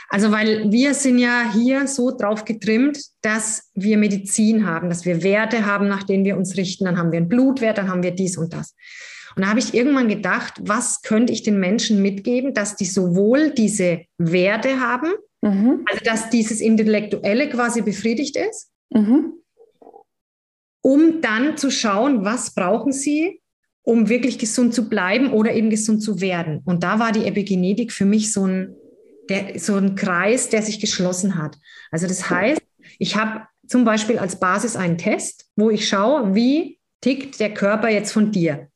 Also 0.09 0.31
weil 0.31 0.69
wir 0.71 0.93
sind 0.93 1.19
ja 1.19 1.51
hier 1.53 1.87
so 1.87 2.11
drauf 2.11 2.43
getrimmt, 2.43 2.99
dass 3.21 3.71
wir 3.75 3.97
Medizin 3.97 4.65
haben, 4.65 4.89
dass 4.89 5.05
wir 5.05 5.23
Werte 5.23 5.65
haben, 5.65 5.87
nach 5.87 6.03
denen 6.03 6.25
wir 6.25 6.35
uns 6.35 6.57
richten. 6.57 6.83
Dann 6.83 6.97
haben 6.97 7.13
wir 7.13 7.17
einen 7.17 7.29
Blutwert, 7.29 7.77
dann 7.77 7.89
haben 7.89 8.03
wir 8.03 8.11
dies 8.11 8.37
und 8.37 8.53
das. 8.53 8.75
Und 9.37 9.43
da 9.43 9.49
habe 9.49 9.59
ich 9.59 9.73
irgendwann 9.73 10.09
gedacht, 10.09 10.55
was 10.59 11.01
könnte 11.01 11.31
ich 11.31 11.43
den 11.43 11.61
Menschen 11.61 12.01
mitgeben, 12.01 12.53
dass 12.53 12.75
die 12.75 12.85
sowohl 12.85 13.51
diese 13.51 14.01
Werte 14.17 14.81
haben, 14.81 15.11
mhm. 15.41 15.85
also 15.89 16.03
dass 16.03 16.29
dieses 16.29 16.59
Intellektuelle 16.59 17.49
quasi 17.49 17.81
befriedigt 17.81 18.35
ist, 18.35 18.69
mhm. 18.89 19.33
Um 20.81 21.21
dann 21.21 21.57
zu 21.57 21.71
schauen, 21.71 22.25
was 22.25 22.53
brauchen 22.53 22.91
sie, 22.91 23.41
um 23.83 24.09
wirklich 24.09 24.37
gesund 24.37 24.73
zu 24.73 24.89
bleiben 24.89 25.31
oder 25.31 25.53
eben 25.53 25.69
gesund 25.69 26.03
zu 26.03 26.21
werden. 26.21 26.61
Und 26.65 26.83
da 26.83 26.99
war 26.99 27.11
die 27.11 27.25
Epigenetik 27.25 27.91
für 27.91 28.05
mich 28.05 28.31
so 28.31 28.45
ein, 28.45 28.75
der, 29.29 29.59
so 29.59 29.75
ein 29.75 29.95
Kreis, 29.95 30.49
der 30.49 30.61
sich 30.61 30.79
geschlossen 30.79 31.37
hat. 31.37 31.57
Also 31.89 32.07
das 32.07 32.29
heißt, 32.29 32.61
ich 32.99 33.15
habe 33.15 33.47
zum 33.67 33.85
Beispiel 33.85 34.19
als 34.19 34.39
Basis 34.39 34.75
einen 34.75 34.97
Test, 34.97 35.45
wo 35.55 35.69
ich 35.69 35.87
schaue, 35.87 36.35
wie 36.35 36.79
tickt 37.01 37.39
der 37.39 37.53
Körper 37.53 37.89
jetzt 37.89 38.11
von 38.11 38.31
dir. 38.31 38.67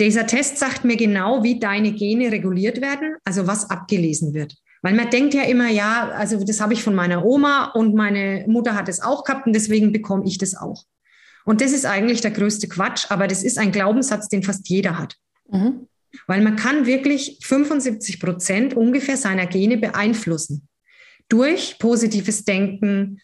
Dieser 0.00 0.26
Test 0.26 0.58
sagt 0.58 0.84
mir 0.84 0.96
genau, 0.96 1.42
wie 1.44 1.60
deine 1.60 1.92
Gene 1.92 2.32
reguliert 2.32 2.80
werden, 2.80 3.16
also 3.22 3.46
was 3.46 3.68
abgelesen 3.68 4.32
wird. 4.32 4.56
Weil 4.82 4.94
man 4.94 5.10
denkt 5.10 5.34
ja 5.34 5.42
immer, 5.42 5.68
ja, 5.68 6.08
also 6.10 6.42
das 6.42 6.60
habe 6.60 6.72
ich 6.72 6.82
von 6.82 6.94
meiner 6.94 7.24
Oma 7.24 7.72
und 7.74 7.94
meine 7.94 8.44
Mutter 8.48 8.74
hat 8.74 8.88
es 8.88 9.02
auch 9.02 9.24
gehabt 9.24 9.46
und 9.46 9.52
deswegen 9.52 9.92
bekomme 9.92 10.24
ich 10.26 10.38
das 10.38 10.54
auch. 10.54 10.84
Und 11.44 11.60
das 11.60 11.72
ist 11.72 11.84
eigentlich 11.84 12.20
der 12.20 12.30
größte 12.30 12.68
Quatsch, 12.68 13.06
aber 13.10 13.26
das 13.26 13.42
ist 13.42 13.58
ein 13.58 13.72
Glaubenssatz, 13.72 14.28
den 14.28 14.42
fast 14.42 14.68
jeder 14.68 14.98
hat. 14.98 15.16
Mhm. 15.50 15.86
Weil 16.26 16.42
man 16.42 16.56
kann 16.56 16.86
wirklich 16.86 17.38
75 17.42 18.20
Prozent 18.20 18.74
ungefähr 18.74 19.16
seiner 19.16 19.46
Gene 19.46 19.76
beeinflussen. 19.76 20.68
Durch 21.28 21.78
positives 21.78 22.44
Denken, 22.44 23.20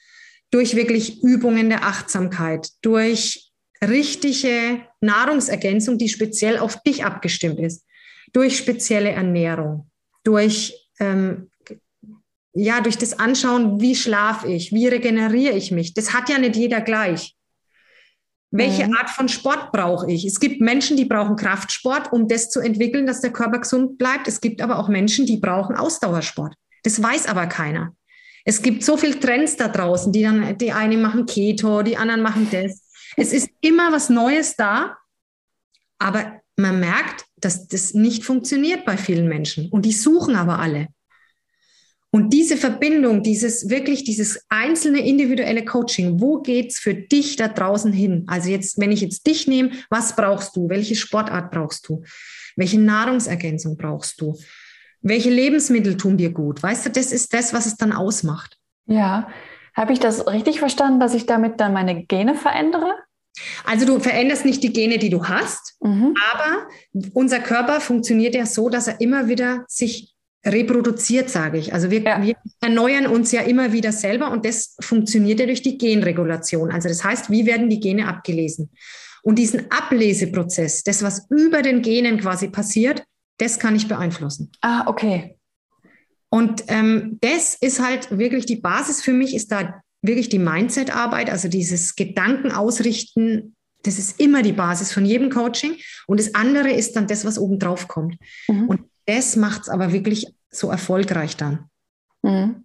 durch 0.51 0.77
wirklich 0.77 1.23
Übungen 1.23 1.69
der 1.69 1.85
Achtsamkeit, 1.85 2.69
durch 2.83 3.51
richtige 3.85 4.83
Nahrungsergänzung, 5.01 5.99
die 5.99 6.09
speziell 6.09 6.59
auf 6.59 6.83
dich 6.83 7.05
abgestimmt 7.05 7.59
ist, 7.59 7.85
durch 8.33 8.57
spezielle 8.57 9.11
Ernährung, 9.11 9.91
durch, 10.25 10.86
ähm, 11.01 11.51
ja, 12.55 12.81
durch 12.81 12.97
das 12.97 13.19
Anschauen, 13.19 13.81
wie 13.81 13.95
schlafe 13.95 14.49
ich, 14.49 14.73
wie 14.73 14.89
regeneriere 14.89 15.55
ich 15.55 15.71
mich. 15.71 15.93
Das 15.93 16.15
hat 16.15 16.31
ja 16.31 16.39
nicht 16.39 16.57
jeder 16.57 16.81
gleich. 16.81 17.37
Welche 18.51 18.87
mhm. 18.87 18.95
Art 18.95 19.11
von 19.11 19.29
Sport 19.29 19.73
brauche 19.73 20.11
ich? 20.11 20.25
Es 20.25 20.41
gibt 20.41 20.61
Menschen, 20.61 20.97
die 20.97 21.05
brauchen 21.05 21.37
Kraftsport, 21.37 22.13
um 22.13 22.29
das 22.29 22.49
zu 22.49 22.61
entwickeln, 22.61 23.07
dass 23.07 23.21
der 23.21 23.33
Körper 23.33 23.59
gesund 23.59 23.99
bleibt. 23.99 24.27
Es 24.29 24.41
gibt 24.41 24.63
aber 24.63 24.79
auch 24.79 24.89
Menschen, 24.89 25.27
die 25.27 25.37
brauchen 25.37 25.77
Ausdauersport. 25.77 26.55
Das 26.83 27.03
weiß 27.03 27.27
aber 27.27 27.47
keiner. 27.47 27.95
Es 28.45 28.63
gibt 28.63 28.85
so 28.85 28.97
viele 28.97 29.19
Trends 29.19 29.57
da 29.57 29.69
draußen, 29.69 30.13
die 30.13 30.23
dann, 30.23 30.57
die 30.57 30.73
einen 30.73 31.03
machen 31.03 31.27
Keto, 31.27 31.83
die 31.83 31.97
anderen 31.97 32.23
machen 32.23 32.49
das. 32.51 32.89
Es 33.17 33.33
ist 33.33 33.51
immer 33.61 33.93
was 33.93 34.09
Neues 34.09 34.55
da, 34.57 34.97
aber 35.99 36.41
man 36.57 36.81
merkt, 36.81 37.27
dass 37.47 37.69
das 37.69 37.95
nicht 37.95 38.25
funktioniert 38.25 38.85
bei 38.85 38.97
vielen 38.97 39.29
Menschen. 39.29 39.71
Und 39.71 39.87
die 39.87 39.93
suchen 39.93 40.35
aber 40.35 40.59
alle. 40.59 40.89
Und 42.11 42.33
diese 42.33 42.57
Verbindung, 42.57 43.23
dieses 43.23 43.71
wirklich, 43.71 44.03
dieses 44.03 44.45
einzelne 44.49 45.07
individuelle 45.07 45.65
Coaching, 45.65 46.21
wo 46.21 46.41
geht's 46.41 46.79
für 46.79 46.95
dich 46.95 47.37
da 47.37 47.47
draußen 47.47 47.93
hin? 47.93 48.25
Also 48.27 48.51
jetzt, 48.51 48.81
wenn 48.81 48.91
ich 48.91 49.01
jetzt 49.01 49.27
dich 49.27 49.47
nehme, 49.47 49.71
was 49.91 50.17
brauchst 50.17 50.57
du? 50.57 50.69
Welche 50.69 50.97
Sportart 50.97 51.53
brauchst 51.53 51.89
du? 51.89 52.03
Welche 52.57 52.81
Nahrungsergänzung 52.81 53.77
brauchst 53.77 54.21
du? 54.21 54.37
Welche 55.03 55.31
Lebensmittel 55.31 55.97
tun 55.97 56.17
dir 56.17 56.31
gut? 56.31 56.63
Weißt 56.63 56.87
du, 56.87 56.91
das 56.91 57.13
ist 57.13 57.33
das, 57.33 57.55
was 57.55 57.67
es 57.67 57.77
dann 57.77 57.93
ausmacht. 57.93 58.59
Ja. 58.87 59.29
Habe 59.75 59.93
ich 59.93 60.01
das 60.01 60.27
richtig 60.27 60.59
verstanden, 60.59 60.99
dass 60.99 61.15
ich 61.15 61.27
damit 61.27 61.61
dann 61.61 61.75
meine 61.75 62.07
Gene 62.07 62.35
verändere? 62.35 62.93
Also 63.65 63.87
du 63.87 64.01
veränderst 64.01 64.45
nicht 64.45 64.63
die 64.63 64.73
Gene, 64.73 64.99
die 64.99 65.11
du 65.11 65.25
hast, 65.25 65.77
mhm. 65.81 66.15
aber 66.33 66.69
unser 67.13 67.41
Körper 67.41 67.81
funktioniert 67.81 68.35
ja 68.35 68.47
so, 68.47 68.69
dass 68.69 68.89
er 68.89 69.01
immer 69.01 69.29
wieder 69.29 69.65
sich 69.69 70.15
reproduziert, 70.45 71.29
sage 71.29 71.59
ich. 71.59 71.75
Also 71.75 71.91
wir, 71.91 72.03
ja. 72.03 72.23
wir, 72.23 72.37
erneuern 72.61 73.07
uns 73.07 73.33
ja 73.33 73.43
immer 73.43 73.73
wieder 73.73 73.93
selber 73.93 74.31
und 74.31 74.45
das 74.45 74.77
funktioniert 74.81 75.41
ja 75.41 75.47
durch 75.47 75.63
die 75.63 75.77
Genregulation. 75.77 76.71
Also 76.71 76.89
das 76.89 77.03
heißt, 77.03 77.31
wie 77.31 77.47
werden 77.47 77.69
die 77.69 77.81
Gene 77.81 78.07
abgelesen? 78.07 78.71
Und 79.23 79.41
diesen 79.41 79.71
Ableseprozess, 79.73 80.85
das, 80.85 81.03
was 81.03 81.27
über 81.31 81.63
den 81.63 81.83
Genen 81.83 82.21
quasi 82.21 82.49
passiert, 82.49 83.03
das 83.39 83.59
kann 83.59 83.75
ich 83.75 83.89
beeinflussen. 83.89 84.53
Ah, 84.61 84.85
okay. 84.87 85.37
Und 86.29 86.65
ähm, 86.69 87.19
das 87.21 87.57
ist 87.57 87.81
halt 87.85 88.17
wirklich 88.17 88.47
die 88.47 88.57
Basis 88.57 89.03
für 89.03 89.13
mich, 89.13 89.35
ist 89.35 89.51
da 89.51 89.83
wirklich 90.07 90.29
die 90.29 90.39
Mindset-Arbeit, 90.39 91.31
also 91.31 91.49
dieses 91.49 91.97
Gedanken 91.97 92.53
ausrichten, 92.53 93.57
das 93.83 93.99
ist 93.99 94.21
immer 94.21 94.43
die 94.43 94.53
Basis 94.53 94.93
von 94.93 95.05
jedem 95.05 95.31
Coaching. 95.31 95.77
Und 96.07 96.21
das 96.21 96.35
andere 96.35 96.71
ist 96.71 96.97
dann 96.97 97.07
das, 97.07 97.25
was 97.25 97.39
oben 97.39 97.59
drauf 97.59 97.89
kommt. 97.89 98.17
Mhm. 98.49 98.69
Und 98.69 98.81
das 99.07 99.37
macht 99.37 99.63
es 99.63 99.69
aber 99.69 99.93
wirklich 99.93 100.27
so 100.51 100.71
erfolgreich 100.71 101.37
dann. 101.37 101.71
Mhm. 102.23 102.65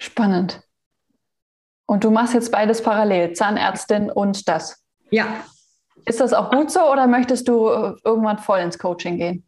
Spannend. 0.00 0.62
Und 1.86 2.04
du 2.04 2.10
machst 2.10 2.34
jetzt 2.34 2.50
beides 2.50 2.82
parallel, 2.82 3.32
Zahnärztin 3.32 4.10
und 4.10 4.48
das. 4.48 4.84
Ja. 5.10 5.44
Ist 6.04 6.20
das 6.20 6.32
auch 6.32 6.50
gut 6.50 6.70
so 6.70 6.80
oder 6.80 7.06
möchtest 7.06 7.48
du 7.48 7.68
äh, 7.68 7.94
irgendwann 8.04 8.38
voll 8.38 8.60
ins 8.60 8.78
Coaching 8.78 9.18
gehen? 9.18 9.45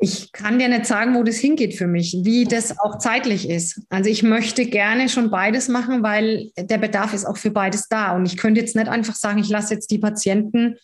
Ich 0.00 0.30
kann 0.30 0.60
dir 0.60 0.68
nicht 0.68 0.86
sagen, 0.86 1.16
wo 1.16 1.24
das 1.24 1.38
hingeht 1.38 1.74
für 1.74 1.88
mich, 1.88 2.18
wie 2.22 2.44
das 2.44 2.78
auch 2.78 2.98
zeitlich 2.98 3.50
ist. 3.50 3.80
Also 3.88 4.08
ich 4.08 4.22
möchte 4.22 4.64
gerne 4.66 5.08
schon 5.08 5.28
beides 5.30 5.66
machen, 5.66 6.04
weil 6.04 6.52
der 6.56 6.78
Bedarf 6.78 7.14
ist 7.14 7.24
auch 7.24 7.36
für 7.36 7.50
beides 7.50 7.88
da. 7.88 8.14
Und 8.14 8.24
ich 8.24 8.36
könnte 8.36 8.60
jetzt 8.60 8.76
nicht 8.76 8.86
einfach 8.86 9.16
sagen, 9.16 9.40
ich 9.40 9.48
lasse 9.48 9.74
jetzt 9.74 9.90
die 9.90 9.98
Patienten 9.98 10.76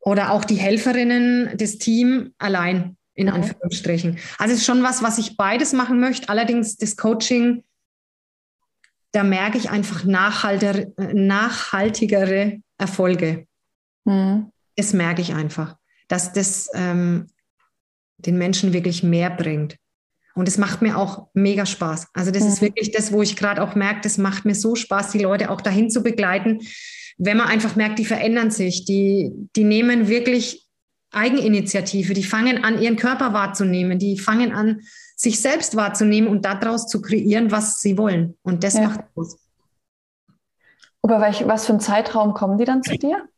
oder 0.00 0.32
auch 0.32 0.44
die 0.44 0.56
Helferinnen 0.56 1.56
des 1.56 1.78
Teams 1.78 2.28
allein, 2.36 2.98
in 3.14 3.30
Anführungsstrichen. 3.30 4.18
Also 4.36 4.52
es 4.52 4.60
ist 4.60 4.66
schon 4.66 4.82
was, 4.82 5.02
was 5.02 5.16
ich 5.16 5.38
beides 5.38 5.72
machen 5.72 5.98
möchte. 5.98 6.28
Allerdings 6.28 6.76
das 6.76 6.98
Coaching, 6.98 7.64
da 9.12 9.24
merke 9.24 9.56
ich 9.56 9.70
einfach 9.70 10.04
nachhaltigere 10.04 12.60
Erfolge. 12.76 13.46
Mhm. 14.04 14.50
Das 14.76 14.92
merke 14.92 15.22
ich 15.22 15.34
einfach, 15.34 15.76
dass 16.08 16.34
das 16.34 16.68
ähm, 16.74 17.28
den 18.26 18.38
Menschen 18.38 18.72
wirklich 18.72 19.02
mehr 19.02 19.30
bringt. 19.30 19.76
Und 20.34 20.48
es 20.48 20.58
macht 20.58 20.82
mir 20.82 20.98
auch 20.98 21.28
mega 21.32 21.64
Spaß. 21.64 22.08
Also 22.12 22.30
das 22.30 22.42
mhm. 22.42 22.48
ist 22.48 22.60
wirklich 22.60 22.90
das, 22.92 23.12
wo 23.12 23.22
ich 23.22 23.36
gerade 23.36 23.62
auch 23.62 23.74
merke, 23.74 24.00
das 24.02 24.18
macht 24.18 24.44
mir 24.44 24.54
so 24.54 24.74
Spaß, 24.74 25.12
die 25.12 25.20
Leute 25.20 25.50
auch 25.50 25.60
dahin 25.60 25.90
zu 25.90 26.02
begleiten, 26.02 26.60
wenn 27.16 27.36
man 27.36 27.46
einfach 27.48 27.76
merkt, 27.76 27.98
die 27.98 28.04
verändern 28.04 28.50
sich, 28.50 28.84
die, 28.84 29.30
die 29.54 29.64
nehmen 29.64 30.08
wirklich 30.08 30.66
Eigeninitiative, 31.12 32.12
die 32.12 32.24
fangen 32.24 32.64
an, 32.64 32.80
ihren 32.80 32.96
Körper 32.96 33.32
wahrzunehmen, 33.32 34.00
die 34.00 34.18
fangen 34.18 34.52
an, 34.52 34.80
sich 35.16 35.40
selbst 35.40 35.76
wahrzunehmen 35.76 36.28
und 36.28 36.44
daraus 36.44 36.88
zu 36.88 37.00
kreieren, 37.00 37.52
was 37.52 37.80
sie 37.80 37.96
wollen. 37.96 38.36
Und 38.42 38.64
das 38.64 38.74
ja. 38.74 38.88
macht 38.88 39.00
groß. 39.14 39.38
Über 41.04 41.20
welch, 41.20 41.46
was 41.46 41.66
für 41.66 41.72
einen 41.72 41.80
Zeitraum 41.80 42.34
kommen 42.34 42.58
die 42.58 42.64
dann 42.64 42.82
zu 42.82 42.96
dir? 42.98 43.28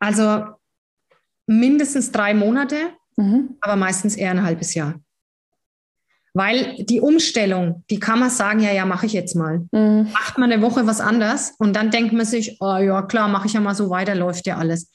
Also 0.00 0.44
mindestens 1.46 2.10
drei 2.10 2.34
Monate, 2.34 2.76
mhm. 3.16 3.56
aber 3.60 3.76
meistens 3.76 4.16
eher 4.16 4.30
ein 4.30 4.42
halbes 4.42 4.74
Jahr. 4.74 4.94
Weil 6.34 6.76
die 6.84 7.00
Umstellung, 7.00 7.82
die 7.88 7.98
kann 7.98 8.18
man 8.18 8.28
sagen, 8.28 8.60
ja, 8.60 8.70
ja, 8.70 8.84
mache 8.84 9.06
ich 9.06 9.14
jetzt 9.14 9.34
mal. 9.34 9.66
Mhm. 9.72 10.10
Macht 10.12 10.36
man 10.36 10.52
eine 10.52 10.60
Woche 10.60 10.86
was 10.86 11.00
anders 11.00 11.54
und 11.58 11.74
dann 11.74 11.90
denkt 11.90 12.12
man 12.12 12.26
sich, 12.26 12.58
oh 12.60 12.76
ja, 12.76 13.00
klar, 13.02 13.28
mache 13.28 13.46
ich 13.46 13.54
ja 13.54 13.60
mal 13.60 13.74
so 13.74 13.88
weiter, 13.88 14.14
läuft 14.14 14.46
ja 14.46 14.58
alles. 14.58 14.90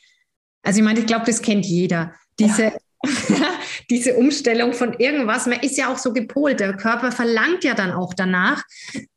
Also 0.61 0.79
ich 0.79 0.85
meine, 0.85 0.99
ich 0.99 1.07
glaube, 1.07 1.25
das 1.25 1.41
kennt 1.41 1.65
jeder. 1.65 2.13
Diese, 2.39 2.65
ja. 2.65 2.73
diese 3.89 4.15
Umstellung 4.17 4.73
von 4.73 4.93
irgendwas, 4.99 5.47
man 5.47 5.59
ist 5.61 5.79
ja 5.79 5.91
auch 5.91 5.97
so 5.97 6.13
gepolt. 6.13 6.59
Der 6.59 6.77
Körper 6.77 7.11
verlangt 7.11 7.63
ja 7.63 7.73
dann 7.73 7.91
auch 7.91 8.13
danach. 8.13 8.63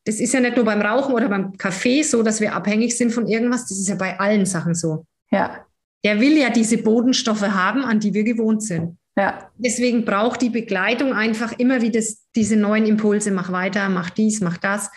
Das 0.04 0.20
ist 0.20 0.32
ja 0.32 0.40
nicht 0.40 0.56
nur 0.56 0.64
beim 0.64 0.80
Rauchen 0.80 1.14
oder 1.14 1.28
beim 1.28 1.56
Kaffee 1.58 2.02
so, 2.02 2.22
dass 2.22 2.40
wir 2.40 2.54
abhängig 2.54 2.96
sind 2.96 3.12
von 3.12 3.26
irgendwas. 3.26 3.66
Das 3.66 3.78
ist 3.78 3.88
ja 3.88 3.96
bei 3.96 4.18
allen 4.18 4.46
Sachen 4.46 4.74
so. 4.74 5.04
Ja. 5.30 5.66
Der 6.04 6.20
will 6.20 6.36
ja 6.36 6.50
diese 6.50 6.78
Bodenstoffe 6.78 7.42
haben, 7.42 7.84
an 7.84 8.00
die 8.00 8.14
wir 8.14 8.24
gewohnt 8.24 8.62
sind. 8.62 8.98
Ja. 9.16 9.50
Deswegen 9.56 10.04
braucht 10.04 10.42
die 10.42 10.50
Begleitung 10.50 11.12
einfach 11.12 11.52
immer 11.58 11.82
wieder 11.82 12.00
diese 12.34 12.56
neuen 12.56 12.84
Impulse, 12.84 13.30
mach 13.30 13.52
weiter, 13.52 13.88
mach 13.88 14.10
dies, 14.10 14.40
mach 14.40 14.56
das. 14.56 14.90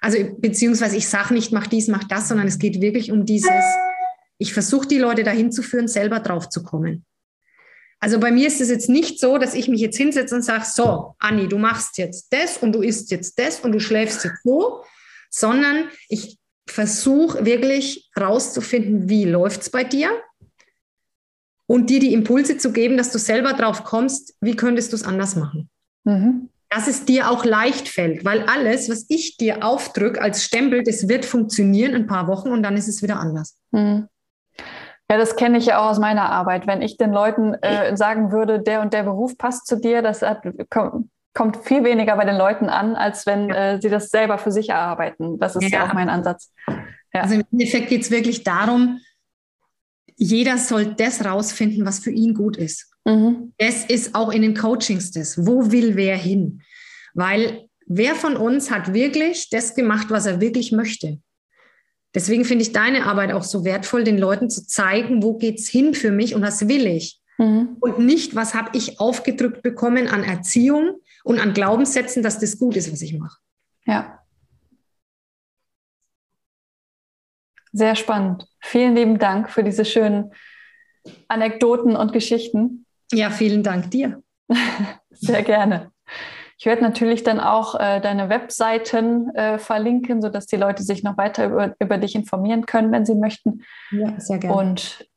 Also 0.00 0.18
beziehungsweise 0.38 0.96
ich 0.96 1.08
sage 1.08 1.34
nicht, 1.34 1.50
mach 1.50 1.66
dies, 1.66 1.88
mach 1.88 2.04
das, 2.04 2.28
sondern 2.28 2.46
es 2.46 2.58
geht 2.58 2.80
wirklich 2.80 3.10
um 3.10 3.26
dieses, 3.26 3.64
ich 4.38 4.52
versuche 4.52 4.86
die 4.86 4.98
Leute 4.98 5.24
dahin 5.24 5.50
zu 5.50 5.62
führen, 5.62 5.88
selber 5.88 6.20
drauf 6.20 6.48
zu 6.48 6.62
kommen. 6.62 7.04
Also 8.00 8.20
bei 8.20 8.30
mir 8.30 8.46
ist 8.46 8.60
es 8.60 8.68
jetzt 8.68 8.88
nicht 8.90 9.18
so, 9.18 9.38
dass 9.38 9.54
ich 9.54 9.66
mich 9.66 9.80
jetzt 9.80 9.96
hinsetze 9.96 10.34
und 10.34 10.42
sage, 10.42 10.64
so, 10.66 11.14
Anni, 11.18 11.48
du 11.48 11.58
machst 11.58 11.96
jetzt 11.98 12.32
das 12.32 12.58
und 12.58 12.72
du 12.72 12.82
isst 12.82 13.10
jetzt 13.10 13.38
das 13.38 13.60
und 13.60 13.72
du 13.72 13.80
schläfst 13.80 14.24
jetzt 14.24 14.42
so, 14.44 14.84
sondern 15.30 15.88
ich 16.08 16.38
versuche 16.68 17.44
wirklich 17.44 18.10
rauszufinden, 18.18 19.08
wie 19.08 19.24
läuft 19.24 19.62
es 19.62 19.70
bei 19.70 19.84
dir 19.84 20.10
und 21.66 21.90
dir 21.90 22.00
die 22.00 22.12
Impulse 22.12 22.58
zu 22.58 22.72
geben, 22.72 22.96
dass 22.96 23.10
du 23.10 23.18
selber 23.18 23.52
drauf 23.52 23.84
kommst, 23.84 24.34
wie 24.40 24.56
könntest 24.56 24.92
du 24.92 24.96
es 24.96 25.04
anders 25.04 25.36
machen. 25.36 25.70
Mhm. 26.04 26.50
Dass 26.68 26.88
es 26.88 27.04
dir 27.04 27.30
auch 27.30 27.44
leicht 27.44 27.88
fällt, 27.88 28.24
weil 28.24 28.42
alles, 28.44 28.90
was 28.90 29.06
ich 29.08 29.36
dir 29.36 29.64
aufdrücke 29.64 30.20
als 30.20 30.44
Stempel, 30.44 30.82
das 30.82 31.08
wird 31.08 31.24
funktionieren 31.24 31.94
ein 31.94 32.06
paar 32.06 32.26
Wochen 32.26 32.50
und 32.50 32.62
dann 32.62 32.76
ist 32.76 32.88
es 32.88 33.02
wieder 33.02 33.18
anders. 33.18 33.56
Mhm. 33.70 34.08
Ja, 35.10 35.18
das 35.18 35.36
kenne 35.36 35.58
ich 35.58 35.66
ja 35.66 35.78
auch 35.78 35.90
aus 35.90 35.98
meiner 35.98 36.30
Arbeit. 36.30 36.66
Wenn 36.66 36.80
ich 36.80 36.96
den 36.96 37.12
Leuten 37.12 37.54
äh, 37.54 37.96
sagen 37.96 38.32
würde, 38.32 38.60
der 38.60 38.80
und 38.80 38.94
der 38.94 39.02
Beruf 39.02 39.36
passt 39.36 39.66
zu 39.66 39.76
dir, 39.76 40.00
das 40.00 40.22
hat, 40.22 40.42
kommt, 40.70 41.10
kommt 41.34 41.58
viel 41.58 41.84
weniger 41.84 42.16
bei 42.16 42.24
den 42.24 42.36
Leuten 42.36 42.68
an, 42.70 42.96
als 42.96 43.26
wenn 43.26 43.50
ja. 43.50 43.74
äh, 43.74 43.80
sie 43.80 43.90
das 43.90 44.08
selber 44.08 44.38
für 44.38 44.50
sich 44.50 44.70
erarbeiten. 44.70 45.38
Das 45.38 45.56
ist 45.56 45.70
ja, 45.70 45.80
ja 45.80 45.86
auch 45.86 45.92
mein 45.92 46.08
Ansatz. 46.08 46.50
Ja. 47.12 47.20
Also 47.20 47.34
im 47.34 47.44
Endeffekt 47.52 47.88
geht 47.88 48.02
es 48.02 48.10
wirklich 48.10 48.44
darum, 48.44 49.00
jeder 50.16 50.58
soll 50.58 50.94
das 50.94 51.24
rausfinden, 51.24 51.84
was 51.84 51.98
für 51.98 52.10
ihn 52.10 52.34
gut 52.34 52.56
ist. 52.56 52.90
Mhm. 53.04 53.52
Das 53.58 53.84
ist 53.84 54.14
auch 54.14 54.32
in 54.32 54.42
den 54.42 54.54
Coachings 54.54 55.10
das. 55.10 55.46
Wo 55.46 55.70
will 55.70 55.96
wer 55.96 56.16
hin? 56.16 56.62
Weil 57.14 57.68
wer 57.86 58.14
von 58.14 58.36
uns 58.36 58.70
hat 58.70 58.94
wirklich 58.94 59.50
das 59.50 59.74
gemacht, 59.74 60.08
was 60.10 60.26
er 60.26 60.40
wirklich 60.40 60.72
möchte? 60.72 61.18
Deswegen 62.14 62.44
finde 62.44 62.62
ich 62.62 62.72
deine 62.72 63.06
Arbeit 63.06 63.32
auch 63.32 63.42
so 63.42 63.64
wertvoll, 63.64 64.04
den 64.04 64.18
Leuten 64.18 64.48
zu 64.48 64.66
zeigen, 64.66 65.22
wo 65.22 65.36
geht 65.36 65.58
es 65.58 65.68
hin 65.68 65.94
für 65.94 66.12
mich 66.12 66.34
und 66.34 66.42
was 66.42 66.68
will 66.68 66.86
ich. 66.86 67.20
Mhm. 67.38 67.76
Und 67.80 67.98
nicht, 67.98 68.36
was 68.36 68.54
habe 68.54 68.70
ich 68.76 69.00
aufgedrückt 69.00 69.62
bekommen 69.62 70.06
an 70.06 70.22
Erziehung 70.22 71.00
und 71.24 71.40
an 71.40 71.52
Glaubenssätzen, 71.52 72.22
dass 72.22 72.38
das 72.38 72.58
gut 72.58 72.76
ist, 72.76 72.92
was 72.92 73.02
ich 73.02 73.18
mache. 73.18 73.38
Ja. 73.84 74.20
Sehr 77.74 77.96
spannend. 77.96 78.46
Vielen 78.60 78.94
lieben 78.94 79.18
Dank 79.18 79.50
für 79.50 79.64
diese 79.64 79.84
schönen 79.84 80.32
Anekdoten 81.26 81.96
und 81.96 82.12
Geschichten. 82.12 82.86
Ja, 83.12 83.30
vielen 83.30 83.64
Dank 83.64 83.90
dir. 83.90 84.22
Sehr 85.10 85.42
gerne. 85.42 85.90
Ich 86.56 86.66
werde 86.66 86.82
natürlich 86.82 87.24
dann 87.24 87.40
auch 87.40 87.74
äh, 87.74 88.00
deine 88.00 88.28
Webseiten 88.28 89.34
äh, 89.34 89.58
verlinken, 89.58 90.22
sodass 90.22 90.46
die 90.46 90.56
Leute 90.56 90.84
sich 90.84 91.02
noch 91.02 91.18
weiter 91.18 91.46
über, 91.46 91.74
über 91.80 91.98
dich 91.98 92.14
informieren 92.14 92.64
können, 92.64 92.92
wenn 92.92 93.04
sie 93.04 93.16
möchten. 93.16 93.64
Ja, 93.90 94.18
sehr 94.18 94.38
gerne. 94.38 94.56
Und 94.56 95.08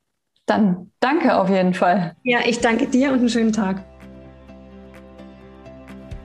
dann 0.47 0.91
danke 0.99 1.39
auf 1.39 1.49
jeden 1.49 1.75
Fall. 1.75 2.15
Ja, 2.23 2.39
ich 2.43 2.59
danke 2.59 2.87
dir 2.87 3.11
und 3.11 3.19
einen 3.19 3.29
schönen 3.29 3.53
Tag. 3.53 3.83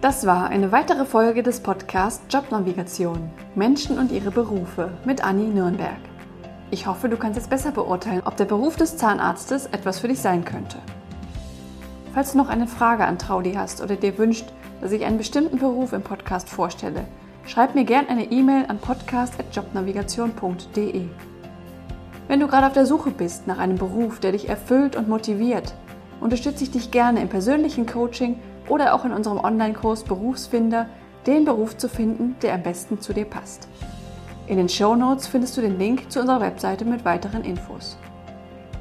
Das 0.00 0.26
war 0.26 0.48
eine 0.48 0.72
weitere 0.72 1.04
Folge 1.04 1.42
des 1.42 1.60
Podcasts 1.60 2.24
Jobnavigation 2.30 3.30
Menschen 3.54 3.98
und 3.98 4.10
ihre 4.10 4.30
Berufe 4.30 4.90
mit 5.04 5.22
Anni 5.22 5.44
Nürnberg. 5.44 6.11
Ich 6.72 6.86
hoffe, 6.86 7.08
du 7.10 7.18
kannst 7.18 7.36
jetzt 7.36 7.50
besser 7.50 7.70
beurteilen, 7.70 8.22
ob 8.24 8.38
der 8.38 8.46
Beruf 8.46 8.76
des 8.76 8.96
Zahnarztes 8.96 9.66
etwas 9.66 9.98
für 9.98 10.08
dich 10.08 10.20
sein 10.20 10.46
könnte. 10.46 10.78
Falls 12.14 12.32
du 12.32 12.38
noch 12.38 12.48
eine 12.48 12.66
Frage 12.66 13.04
an 13.04 13.18
Traudi 13.18 13.52
hast 13.52 13.82
oder 13.82 13.94
dir 13.94 14.16
wünscht, 14.16 14.46
dass 14.80 14.92
ich 14.92 15.04
einen 15.04 15.18
bestimmten 15.18 15.58
Beruf 15.58 15.92
im 15.92 16.00
Podcast 16.00 16.48
vorstelle, 16.48 17.04
schreib 17.44 17.74
mir 17.74 17.84
gerne 17.84 18.08
eine 18.08 18.32
E-Mail 18.32 18.64
an 18.68 18.78
podcast.jobnavigation.de. 18.78 21.04
Wenn 22.26 22.40
du 22.40 22.48
gerade 22.48 22.68
auf 22.68 22.72
der 22.72 22.86
Suche 22.86 23.10
bist 23.10 23.46
nach 23.46 23.58
einem 23.58 23.76
Beruf, 23.76 24.18
der 24.18 24.32
dich 24.32 24.48
erfüllt 24.48 24.96
und 24.96 25.10
motiviert, 25.10 25.74
unterstütze 26.22 26.64
ich 26.64 26.70
dich 26.70 26.90
gerne 26.90 27.20
im 27.20 27.28
persönlichen 27.28 27.84
Coaching 27.84 28.40
oder 28.70 28.94
auch 28.94 29.04
in 29.04 29.12
unserem 29.12 29.40
Online-Kurs 29.40 30.04
Berufsfinder, 30.04 30.86
den 31.26 31.44
Beruf 31.44 31.76
zu 31.76 31.90
finden, 31.90 32.36
der 32.40 32.54
am 32.54 32.62
besten 32.62 32.98
zu 32.98 33.12
dir 33.12 33.26
passt. 33.26 33.68
In 34.48 34.56
den 34.56 34.68
Show 34.68 34.96
Notes 34.96 35.28
findest 35.28 35.56
du 35.56 35.60
den 35.60 35.78
Link 35.78 36.10
zu 36.10 36.20
unserer 36.20 36.40
Webseite 36.40 36.84
mit 36.84 37.04
weiteren 37.04 37.44
Infos. 37.44 37.96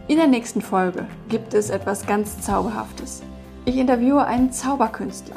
In 0.07 0.17
der 0.17 0.27
nächsten 0.27 0.59
Folge 0.59 1.05
gibt 1.29 1.53
es 1.53 1.69
etwas 1.69 2.07
ganz 2.07 2.41
Zauberhaftes. 2.41 3.21
Ich 3.65 3.77
interviewe 3.77 4.25
einen 4.25 4.51
Zauberkünstler. 4.51 5.35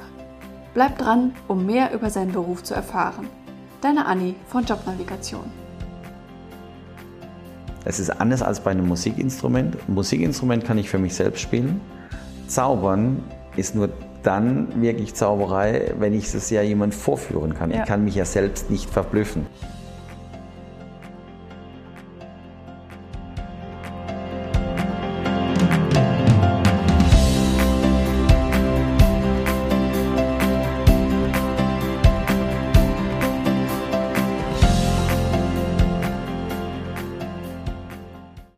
Bleib 0.72 0.96
dran, 0.96 1.34
um 1.46 1.66
mehr 1.66 1.92
über 1.92 2.08
seinen 2.08 2.32
Beruf 2.32 2.62
zu 2.62 2.74
erfahren. 2.74 3.28
Deine 3.82 4.06
Anni 4.06 4.34
von 4.48 4.64
Jobnavigation. 4.64 5.44
Es 7.84 8.00
ist 8.00 8.08
anders 8.08 8.40
als 8.40 8.60
bei 8.60 8.70
einem 8.70 8.88
Musikinstrument. 8.88 9.76
Ein 9.86 9.94
Musikinstrument 9.94 10.64
kann 10.64 10.78
ich 10.78 10.88
für 10.88 10.98
mich 10.98 11.14
selbst 11.14 11.42
spielen. 11.42 11.82
Zaubern 12.48 13.22
ist 13.56 13.74
nur 13.74 13.90
dann 14.22 14.80
wirklich 14.80 15.14
Zauberei, 15.14 15.92
wenn 15.98 16.14
ich 16.14 16.32
es 16.32 16.48
ja 16.48 16.62
jemand 16.62 16.94
vorführen 16.94 17.52
kann. 17.52 17.70
Ja. 17.70 17.80
Ich 17.80 17.84
kann 17.84 18.04
mich 18.04 18.14
ja 18.14 18.24
selbst 18.24 18.70
nicht 18.70 18.88
verblüffen. 18.88 19.46